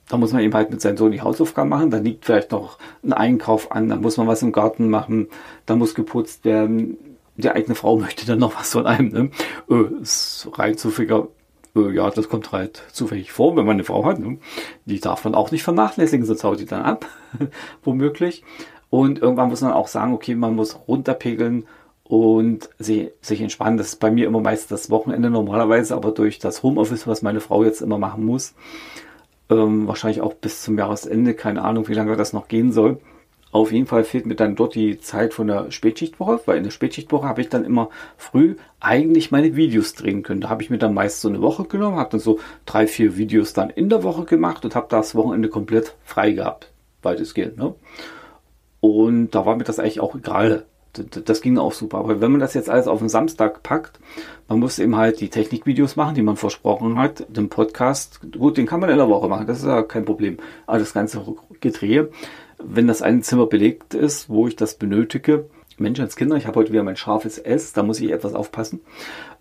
Da 0.09 0.17
muss 0.17 0.33
man 0.33 0.41
eben 0.41 0.53
halt 0.53 0.69
mit 0.69 0.81
seinem 0.81 0.97
Sohn 0.97 1.11
die 1.11 1.21
Hausaufgaben 1.21 1.69
machen. 1.69 1.89
Dann 1.89 2.03
liegt 2.03 2.25
vielleicht 2.25 2.51
noch 2.51 2.77
ein 3.03 3.13
Einkauf 3.13 3.71
an. 3.71 3.89
Dann 3.89 4.01
muss 4.01 4.17
man 4.17 4.27
was 4.27 4.41
im 4.41 4.51
Garten 4.51 4.89
machen. 4.89 5.27
Da 5.65 5.75
muss 5.75 5.95
geputzt 5.95 6.43
werden. 6.45 6.97
Die 7.37 7.49
eigene 7.49 7.75
Frau 7.75 7.97
möchte 7.99 8.25
dann 8.25 8.39
noch 8.39 8.55
was 8.59 8.71
von 8.71 8.85
einem, 8.85 9.09
ne? 9.09 9.29
Äh, 9.69 10.01
ist 10.01 10.49
rein 10.53 10.77
zufälliger 10.77 11.27
äh, 11.75 11.91
ja, 11.91 12.09
das 12.09 12.29
kommt 12.29 12.51
halt 12.51 12.83
zufällig 12.91 13.31
vor, 13.31 13.55
wenn 13.55 13.65
man 13.65 13.75
eine 13.75 13.83
Frau 13.83 14.05
hat. 14.05 14.19
Ne? 14.19 14.37
Die 14.85 14.99
darf 14.99 15.23
man 15.23 15.35
auch 15.35 15.51
nicht 15.51 15.63
vernachlässigen, 15.63 16.25
sonst 16.25 16.43
haut 16.43 16.59
die 16.59 16.65
dann 16.65 16.83
ab, 16.83 17.05
womöglich. 17.83 18.43
Und 18.89 19.19
irgendwann 19.19 19.49
muss 19.49 19.61
man 19.61 19.71
auch 19.71 19.87
sagen, 19.87 20.13
okay, 20.13 20.35
man 20.35 20.55
muss 20.55 20.77
runterpegeln 20.87 21.65
und 22.13 22.69
sie, 22.77 23.09
sich 23.21 23.41
entspannen. 23.41 23.79
Das 23.79 23.87
ist 23.87 23.99
bei 23.99 24.11
mir 24.11 24.27
immer 24.27 24.39
meist 24.39 24.69
das 24.69 24.91
Wochenende 24.91 25.31
normalerweise, 25.31 25.95
aber 25.95 26.11
durch 26.11 26.37
das 26.37 26.61
Homeoffice, 26.61 27.07
was 27.07 27.23
meine 27.23 27.39
Frau 27.39 27.63
jetzt 27.63 27.81
immer 27.81 27.97
machen 27.97 28.23
muss, 28.23 28.53
ähm, 29.49 29.87
wahrscheinlich 29.87 30.21
auch 30.21 30.35
bis 30.35 30.61
zum 30.61 30.77
Jahresende, 30.77 31.33
keine 31.33 31.63
Ahnung, 31.63 31.87
wie 31.87 31.95
lange 31.95 32.15
das 32.15 32.31
noch 32.31 32.47
gehen 32.47 32.71
soll, 32.71 32.99
auf 33.51 33.71
jeden 33.71 33.87
Fall 33.87 34.03
fehlt 34.03 34.27
mir 34.27 34.35
dann 34.35 34.55
dort 34.55 34.75
die 34.75 34.99
Zeit 34.99 35.33
von 35.33 35.47
der 35.47 35.71
Spätschichtwoche, 35.71 36.41
weil 36.45 36.57
in 36.57 36.63
der 36.63 36.69
Spätschichtwoche 36.69 37.27
habe 37.27 37.41
ich 37.41 37.49
dann 37.49 37.65
immer 37.65 37.89
früh 38.15 38.57
eigentlich 38.79 39.31
meine 39.31 39.55
Videos 39.55 39.95
drehen 39.95 40.21
können. 40.21 40.41
Da 40.41 40.49
habe 40.49 40.61
ich 40.61 40.69
mir 40.69 40.77
dann 40.77 40.93
meist 40.93 41.19
so 41.19 41.29
eine 41.29 41.41
Woche 41.41 41.63
genommen, 41.63 41.97
habe 41.97 42.11
dann 42.11 42.19
so 42.19 42.39
drei, 42.67 42.85
vier 42.85 43.17
Videos 43.17 43.53
dann 43.53 43.71
in 43.71 43.89
der 43.89 44.03
Woche 44.03 44.25
gemacht 44.25 44.63
und 44.65 44.75
habe 44.75 44.85
das 44.87 45.15
Wochenende 45.15 45.49
komplett 45.49 45.95
frei 46.03 46.33
gehabt, 46.33 46.71
weitestgehend. 47.01 47.57
Ne? 47.57 47.73
Und 48.81 49.31
da 49.31 49.47
war 49.47 49.55
mir 49.55 49.63
das 49.63 49.79
eigentlich 49.79 49.99
auch 49.99 50.13
egal. 50.13 50.67
Das 50.93 51.41
ging 51.41 51.57
auch 51.57 51.73
super. 51.73 51.97
Aber 51.97 52.21
wenn 52.21 52.31
man 52.31 52.39
das 52.39 52.53
jetzt 52.53 52.69
alles 52.69 52.87
auf 52.87 52.99
den 52.99 53.09
Samstag 53.09 53.63
packt, 53.63 53.99
man 54.47 54.59
muss 54.59 54.79
eben 54.79 54.95
halt 54.95 55.19
die 55.21 55.29
Technikvideos 55.29 55.95
machen, 55.95 56.15
die 56.15 56.21
man 56.21 56.37
versprochen 56.37 56.97
hat, 56.99 57.25
den 57.35 57.49
Podcast, 57.49 58.19
gut, 58.37 58.57
den 58.57 58.67
kann 58.67 58.79
man 58.79 58.89
in 58.89 58.97
der 58.97 59.09
Woche 59.09 59.27
machen, 59.27 59.47
das 59.47 59.59
ist 59.59 59.65
ja 59.65 59.81
kein 59.81 60.05
Problem. 60.05 60.37
Aber 60.67 60.79
das 60.79 60.93
ganze 60.93 61.23
Gedrehe, 61.61 62.09
wenn 62.63 62.87
das 62.87 63.01
eine 63.01 63.21
Zimmer 63.21 63.47
belegt 63.47 63.93
ist, 63.93 64.29
wo 64.29 64.47
ich 64.47 64.55
das 64.55 64.75
benötige, 64.75 65.49
Mensch 65.77 65.99
als 65.99 66.15
Kinder, 66.15 66.35
ich 66.35 66.45
habe 66.45 66.59
heute 66.59 66.71
wieder 66.71 66.83
mein 66.83 66.95
scharfes 66.95 67.37
S, 67.39 67.73
da 67.73 67.83
muss 67.83 67.99
ich 67.99 68.11
etwas 68.11 68.35
aufpassen. 68.35 68.81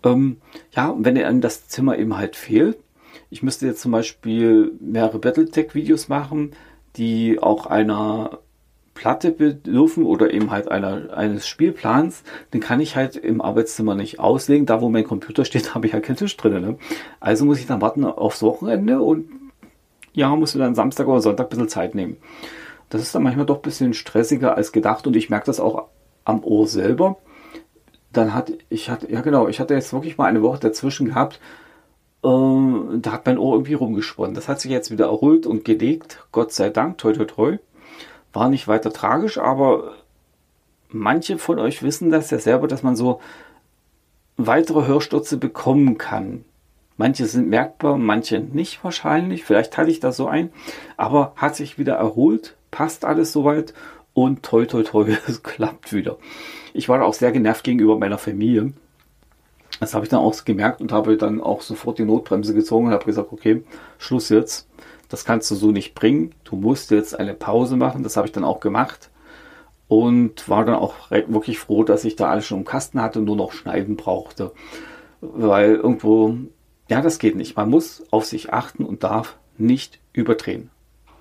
Ähm, 0.03 0.37
ja, 0.71 0.95
wenn 0.97 1.17
einem 1.17 1.41
das 1.41 1.67
Zimmer 1.67 1.97
eben 1.97 2.17
halt 2.17 2.35
fehlt, 2.35 2.77
ich 3.29 3.43
müsste 3.43 3.67
jetzt 3.67 3.81
zum 3.81 3.91
Beispiel 3.91 4.73
mehrere 4.79 5.19
Battletech-Videos 5.19 6.07
machen, 6.09 6.51
die 6.95 7.39
auch 7.41 7.65
einer 7.65 8.39
Platte 8.93 9.31
bedürfen 9.31 10.05
oder 10.05 10.33
eben 10.33 10.51
halt 10.51 10.69
einer, 10.69 11.15
eines 11.15 11.47
Spielplans, 11.47 12.23
den 12.53 12.61
kann 12.61 12.79
ich 12.79 12.95
halt 12.95 13.15
im 13.15 13.41
Arbeitszimmer 13.41 13.95
nicht 13.95 14.19
auslegen. 14.19 14.65
Da, 14.65 14.81
wo 14.81 14.89
mein 14.89 15.03
Computer 15.03 15.45
steht, 15.45 15.75
habe 15.75 15.87
ich 15.87 15.93
halt 15.93 16.05
keinen 16.05 16.17
Tisch 16.17 16.37
drin. 16.37 16.61
Ne? 16.61 16.77
Also 17.19 17.45
muss 17.45 17.59
ich 17.59 17.65
dann 17.65 17.81
warten 17.81 18.05
aufs 18.05 18.43
Wochenende 18.43 19.01
und 19.01 19.29
ja, 20.13 20.35
musst 20.35 20.53
du 20.53 20.59
dann 20.59 20.75
Samstag 20.75 21.07
oder 21.07 21.21
Sonntag 21.21 21.47
ein 21.47 21.49
bisschen 21.49 21.69
Zeit 21.69 21.95
nehmen. 21.95 22.17
Das 22.89 23.01
ist 23.01 23.15
dann 23.15 23.23
manchmal 23.23 23.47
doch 23.47 23.57
ein 23.57 23.63
bisschen 23.63 23.93
stressiger 23.93 24.55
als 24.55 24.71
gedacht 24.71 25.07
und 25.07 25.15
ich 25.15 25.29
merke 25.29 25.47
das 25.47 25.59
auch 25.59 25.87
am 26.25 26.43
Ohr 26.43 26.67
selber. 26.67 27.17
Dann 28.11 28.35
hat 28.35 28.53
ich 28.69 28.91
hatte, 28.91 29.11
ja 29.11 29.21
genau, 29.21 29.47
ich 29.47 29.59
hatte 29.59 29.73
jetzt 29.73 29.91
wirklich 29.91 30.19
mal 30.19 30.27
eine 30.27 30.43
Woche 30.43 30.59
dazwischen 30.59 31.07
gehabt, 31.07 31.39
äh, 32.23 32.27
da 32.99 33.11
hat 33.11 33.25
mein 33.25 33.39
Ohr 33.39 33.53
irgendwie 33.55 33.73
rumgesponnen. 33.73 34.35
Das 34.35 34.47
hat 34.47 34.61
sich 34.61 34.69
jetzt 34.71 34.91
wieder 34.91 35.05
erholt 35.05 35.47
und 35.47 35.65
gelegt, 35.65 36.25
Gott 36.31 36.51
sei 36.51 36.69
Dank, 36.69 36.99
toi 36.99 37.13
toi 37.13 37.25
toi. 37.25 37.57
War 38.33 38.49
nicht 38.49 38.67
weiter 38.67 38.91
tragisch, 38.91 39.37
aber 39.37 39.93
manche 40.89 41.37
von 41.37 41.59
euch 41.59 41.83
wissen 41.83 42.11
das 42.11 42.31
ja 42.31 42.39
selber, 42.39 42.67
dass 42.67 42.83
man 42.83 42.95
so 42.95 43.21
weitere 44.37 44.87
Hörstürze 44.87 45.37
bekommen 45.37 45.97
kann. 45.97 46.43
Manche 46.97 47.25
sind 47.25 47.49
merkbar, 47.49 47.97
manche 47.97 48.39
nicht 48.39 48.83
wahrscheinlich. 48.83 49.43
Vielleicht 49.43 49.73
teile 49.73 49.89
ich 49.89 49.99
das 49.99 50.17
so 50.17 50.27
ein. 50.27 50.51
Aber 50.97 51.33
hat 51.35 51.55
sich 51.55 51.77
wieder 51.77 51.95
erholt, 51.95 52.55
passt 52.71 53.05
alles 53.05 53.31
soweit 53.31 53.73
und 54.13 54.43
toi 54.43 54.65
toi 54.65 54.83
toi, 54.83 55.17
es 55.27 55.43
klappt 55.43 55.93
wieder. 55.93 56.17
Ich 56.73 56.89
war 56.89 57.03
auch 57.03 57.13
sehr 57.13 57.31
genervt 57.31 57.63
gegenüber 57.63 57.97
meiner 57.97 58.17
Familie. 58.17 58.73
Das 59.79 59.93
habe 59.93 60.05
ich 60.05 60.09
dann 60.09 60.19
auch 60.19 60.45
gemerkt 60.45 60.81
und 60.81 60.91
habe 60.91 61.17
dann 61.17 61.41
auch 61.41 61.61
sofort 61.61 61.97
die 61.97 62.05
Notbremse 62.05 62.53
gezogen 62.53 62.87
und 62.87 62.93
habe 62.93 63.05
gesagt, 63.05 63.31
okay, 63.31 63.63
Schluss 63.97 64.29
jetzt. 64.29 64.67
Das 65.13 65.25
kannst 65.25 65.51
du 65.51 65.53
so 65.53 65.69
nicht 65.69 65.93
bringen. 65.93 66.33
Du 66.43 66.55
musst 66.55 66.89
jetzt 66.89 67.19
eine 67.19 67.35
Pause 67.35 67.77
machen. 67.77 68.01
Das 68.01 68.17
habe 68.17 68.25
ich 68.25 68.33
dann 68.33 68.43
auch 68.43 68.59
gemacht 68.59 69.11
und 69.87 70.49
war 70.49 70.65
dann 70.65 70.73
auch 70.73 71.11
wirklich 71.11 71.59
froh, 71.59 71.83
dass 71.83 72.03
ich 72.03 72.15
da 72.15 72.31
alles 72.31 72.47
schon 72.47 72.57
im 72.57 72.65
Kasten 72.65 72.99
hatte 72.99 73.19
und 73.19 73.25
nur 73.25 73.35
noch 73.35 73.51
schneiden 73.51 73.95
brauchte. 73.95 74.53
Weil 75.21 75.75
irgendwo, 75.75 76.35
ja, 76.89 76.99
das 77.01 77.19
geht 77.19 77.35
nicht. 77.35 77.55
Man 77.55 77.69
muss 77.69 78.01
auf 78.09 78.25
sich 78.25 78.53
achten 78.53 78.83
und 78.83 79.03
darf 79.03 79.37
nicht 79.55 79.99
überdrehen. 80.13 80.71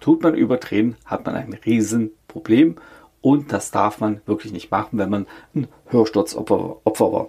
Tut 0.00 0.22
man 0.22 0.34
überdrehen, 0.36 0.96
hat 1.04 1.26
man 1.26 1.34
ein 1.34 1.52
Riesenproblem 1.52 2.76
und 3.22 3.52
das 3.52 3.70
darf 3.70 4.00
man 4.00 4.20
wirklich 4.26 4.52
nicht 4.52 4.70
machen, 4.70 4.98
wenn 4.98 5.08
man 5.08 5.26
ein 5.54 5.68
Hörsturzopfer 5.86 6.80
Opfer 6.84 7.12
war. 7.12 7.26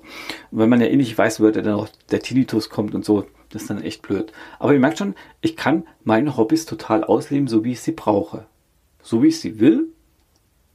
Und 0.52 0.60
wenn 0.60 0.70
man 0.70 0.82
ja 0.82 0.88
eh 0.88 0.96
nicht 0.96 1.18
weiß, 1.18 1.40
woher 1.40 1.52
dann 1.52 1.88
der 2.12 2.20
Tinnitus 2.20 2.70
kommt 2.70 2.94
und 2.96 3.06
so, 3.06 3.26
das 3.50 3.62
ist 3.62 3.70
dann 3.70 3.82
echt 3.82 4.02
blöd. 4.02 4.34
Aber 4.60 4.74
ihr 4.74 4.80
merkt 4.80 4.98
schon, 4.98 5.14
ich 5.42 5.56
kann 5.56 5.86
meine 6.04 6.36
Hobbys 6.36 6.66
total 6.66 7.04
ausleben, 7.04 7.48
so 7.48 7.64
wie 7.64 7.74
ich 7.74 7.82
sie 7.82 7.92
brauche. 7.92 8.48
So 9.02 9.22
wie 9.22 9.28
ich 9.28 9.40
sie 9.40 9.60
will 9.60 9.88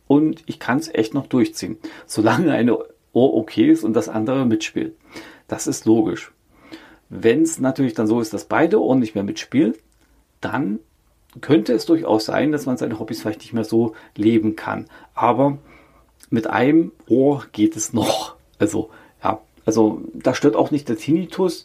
und 0.06 0.44
ich 0.46 0.60
kann 0.60 0.78
es 0.78 0.88
echt 0.94 1.14
noch 1.14 1.26
durchziehen, 1.26 1.78
solange 2.06 2.52
eine 2.52 2.78
Ohr 3.12 3.34
okay 3.34 3.70
ist 3.70 3.84
und 3.84 3.94
das 3.94 4.08
andere 4.08 4.46
mitspielt. 4.46 4.96
Das 5.48 5.66
ist 5.66 5.84
logisch. 5.84 6.32
Wenn 7.08 7.42
es 7.42 7.58
natürlich 7.58 7.94
dann 7.94 8.06
so 8.06 8.20
ist, 8.20 8.32
dass 8.32 8.44
beide 8.44 8.80
Ohren 8.80 9.00
nicht 9.00 9.14
mehr 9.14 9.24
mitspielen, 9.24 9.74
dann 10.40 10.78
könnte 11.40 11.72
es 11.72 11.86
durchaus 11.86 12.26
sein, 12.26 12.52
dass 12.52 12.66
man 12.66 12.76
seine 12.76 12.98
Hobbys 12.98 13.22
vielleicht 13.22 13.40
nicht 13.40 13.52
mehr 13.52 13.64
so 13.64 13.94
leben 14.16 14.56
kann. 14.56 14.86
Aber 15.14 15.58
mit 16.30 16.48
einem 16.48 16.92
Ohr 17.08 17.44
geht 17.52 17.76
es 17.76 17.92
noch. 17.92 18.36
Also, 18.58 18.90
ja, 19.22 19.40
also 19.64 20.02
da 20.14 20.34
stört 20.34 20.56
auch 20.56 20.70
nicht 20.70 20.88
der 20.88 20.96
Tinnitus. 20.96 21.64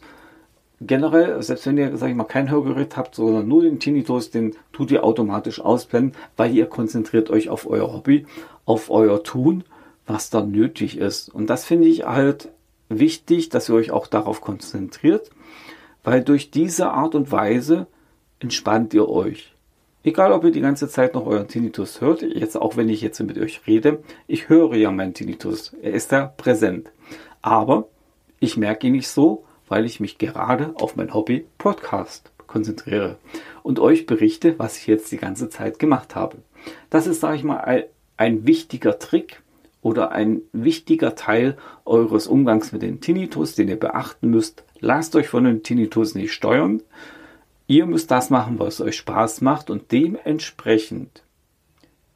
Generell, 0.80 1.42
selbst 1.42 1.66
wenn 1.66 1.78
ihr, 1.78 1.96
sag 1.96 2.10
ich 2.10 2.14
mal, 2.14 2.24
kein 2.24 2.50
Hörgerät 2.50 2.96
habt, 2.96 3.14
sondern 3.14 3.48
nur 3.48 3.62
den 3.62 3.78
Tinnitus, 3.78 4.30
den 4.30 4.54
tut 4.72 4.90
ihr 4.90 5.04
automatisch 5.04 5.60
ausblenden, 5.60 6.16
weil 6.36 6.54
ihr 6.54 6.66
konzentriert 6.66 7.30
euch 7.30 7.48
auf 7.48 7.66
euer 7.66 7.92
Hobby, 7.92 8.26
auf 8.64 8.90
euer 8.90 9.22
Tun, 9.22 9.64
was 10.06 10.30
da 10.30 10.42
nötig 10.42 10.98
ist. 10.98 11.28
Und 11.28 11.48
das 11.48 11.64
finde 11.64 11.88
ich 11.88 12.04
halt 12.04 12.50
wichtig, 12.88 13.48
dass 13.48 13.68
ihr 13.68 13.74
euch 13.74 13.90
auch 13.90 14.06
darauf 14.06 14.40
konzentriert, 14.40 15.30
weil 16.02 16.22
durch 16.22 16.50
diese 16.50 16.90
Art 16.90 17.14
und 17.14 17.32
Weise 17.32 17.86
entspannt 18.40 18.92
ihr 18.94 19.08
euch. 19.08 19.53
Egal, 20.06 20.32
ob 20.32 20.44
ihr 20.44 20.50
die 20.50 20.60
ganze 20.60 20.86
Zeit 20.86 21.14
noch 21.14 21.24
euren 21.24 21.48
Tinnitus 21.48 22.02
hört, 22.02 22.20
jetzt 22.20 22.58
auch 22.58 22.76
wenn 22.76 22.90
ich 22.90 23.00
jetzt 23.00 23.20
mit 23.20 23.38
euch 23.38 23.62
rede, 23.66 24.02
ich 24.26 24.50
höre 24.50 24.76
ja 24.76 24.90
meinen 24.90 25.14
Tinnitus. 25.14 25.74
Er 25.80 25.94
ist 25.94 26.12
da 26.12 26.26
präsent. 26.26 26.90
Aber 27.40 27.88
ich 28.38 28.58
merke 28.58 28.86
ihn 28.86 28.92
nicht 28.92 29.08
so, 29.08 29.46
weil 29.66 29.86
ich 29.86 30.00
mich 30.00 30.18
gerade 30.18 30.74
auf 30.74 30.96
mein 30.96 31.14
Hobby 31.14 31.46
Podcast 31.56 32.32
konzentriere 32.46 33.16
und 33.62 33.78
euch 33.78 34.04
berichte, 34.04 34.58
was 34.58 34.76
ich 34.76 34.86
jetzt 34.86 35.10
die 35.10 35.16
ganze 35.16 35.48
Zeit 35.48 35.78
gemacht 35.78 36.14
habe. 36.14 36.36
Das 36.90 37.06
ist, 37.06 37.20
sage 37.22 37.36
ich 37.36 37.42
mal, 37.42 37.60
ein, 37.60 37.84
ein 38.18 38.46
wichtiger 38.46 38.98
Trick 38.98 39.40
oder 39.80 40.12
ein 40.12 40.42
wichtiger 40.52 41.14
Teil 41.14 41.56
eures 41.86 42.26
Umgangs 42.26 42.72
mit 42.72 42.82
dem 42.82 43.00
Tinnitus, 43.00 43.54
den 43.54 43.68
ihr 43.68 43.80
beachten 43.80 44.28
müsst. 44.28 44.64
Lasst 44.80 45.16
euch 45.16 45.28
von 45.28 45.44
dem 45.44 45.62
Tinnitus 45.62 46.14
nicht 46.14 46.34
steuern, 46.34 46.82
Ihr 47.66 47.86
müsst 47.86 48.10
das 48.10 48.30
machen, 48.30 48.58
was 48.58 48.80
euch 48.80 48.96
Spaß 48.96 49.40
macht 49.40 49.70
und 49.70 49.90
dementsprechend, 49.90 51.22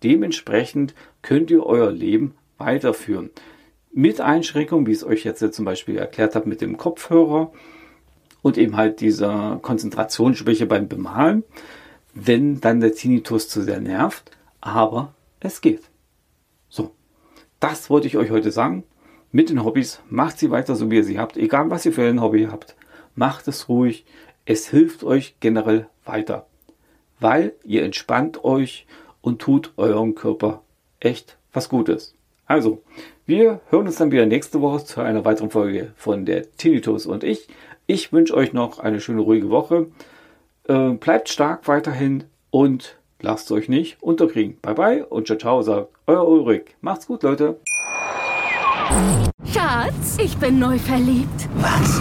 dementsprechend 0.03 0.95
könnt 1.23 1.51
ihr 1.51 1.65
euer 1.65 1.91
Leben 1.91 2.35
weiterführen. 2.59 3.31
Mit 3.91 4.21
Einschränkungen, 4.21 4.87
wie 4.87 4.93
ich 4.93 4.99
es 4.99 5.05
euch 5.05 5.25
jetzt 5.25 5.55
zum 5.55 5.65
Beispiel 5.65 5.97
erklärt 5.97 6.35
habe, 6.35 6.49
mit 6.49 6.61
dem 6.61 6.77
Kopfhörer 6.77 7.53
und 8.43 8.59
eben 8.59 8.77
halt 8.77 9.01
dieser 9.01 9.59
Konzentrationsschwäche 9.63 10.67
beim 10.67 10.89
Bemalen, 10.89 11.45
wenn 12.15 12.61
dann 12.61 12.81
der 12.81 12.95
Tinnitus 12.95 13.49
zu 13.49 13.63
sehr 13.63 13.81
nervt, 13.81 14.31
aber 14.61 15.15
es 15.41 15.61
geht. 15.61 15.83
So, 16.69 16.93
das 17.61 17.89
wollte 17.89 18.07
ich 18.07 18.17
euch 18.19 18.31
heute 18.31 18.51
sagen. 18.51 18.85
Mit 19.31 19.51
den 19.51 19.65
Hobbys 19.65 20.01
macht 20.09 20.39
sie 20.39 20.51
weiter 20.51 20.75
so, 20.75 20.91
wie 20.91 20.97
ihr 20.97 21.05
sie 21.05 21.19
habt, 21.19 21.37
egal 21.37 21.71
was 21.71 21.87
ihr 21.87 21.93
für 21.93 22.07
ein 22.07 22.21
Hobby 22.21 22.49
habt. 22.51 22.77
Macht 23.15 23.49
es 23.49 23.69
ruhig, 23.69 24.05
es 24.49 24.71
hilft 24.71 25.05
euch 25.05 25.37
generell 25.41 25.89
weiter, 26.07 26.47
weil 27.21 27.53
ihr 27.65 27.85
entspannt 27.85 28.45
euch 28.45 28.87
und 29.21 29.41
tut 29.43 29.75
eurem 29.77 30.15
Körper 30.15 30.63
echt 31.01 31.37
was 31.53 31.69
Gutes. 31.69 32.15
Also, 32.47 32.83
wir 33.27 33.61
hören 33.69 33.87
uns 33.87 33.97
dann 33.97 34.11
wieder 34.11 34.25
nächste 34.25 34.63
Woche 34.63 34.85
zu 34.87 35.03
einer 35.03 35.27
weiteren 35.27 35.51
Folge 35.51 35.93
von 35.97 36.25
der 36.25 36.51
Tinnitus 36.57 37.05
und 37.05 37.25
ich. 37.25 37.47
Ich 37.87 38.11
wünsche 38.11 38.35
euch 38.35 38.55
noch 38.55 38.79
eine 38.79 39.03
schöne, 39.03 39.21
ruhige 39.21 39.51
Woche. 39.51 39.89
Äh, 40.67 40.93
bleibt 40.93 41.29
stark 41.29 41.69
weiterhin 41.69 42.25
und 42.51 42.97
lasst 43.21 43.53
euch 43.53 43.69
nicht 43.69 44.03
unterkriegen. 44.03 44.57
Bye 44.63 44.75
bye 44.75 45.07
und 45.07 45.27
ciao, 45.27 45.39
ciao, 45.39 45.61
sagt 45.63 45.91
euer 46.07 46.27
Ulrich. 46.27 46.75
Macht's 46.81 47.07
gut, 47.07 47.23
Leute. 47.23 47.61
Schatz, 49.45 50.17
ich 50.19 50.39
bin 50.39 50.59
neu 50.59 50.79
verliebt. 50.79 51.49
Was? 51.57 52.01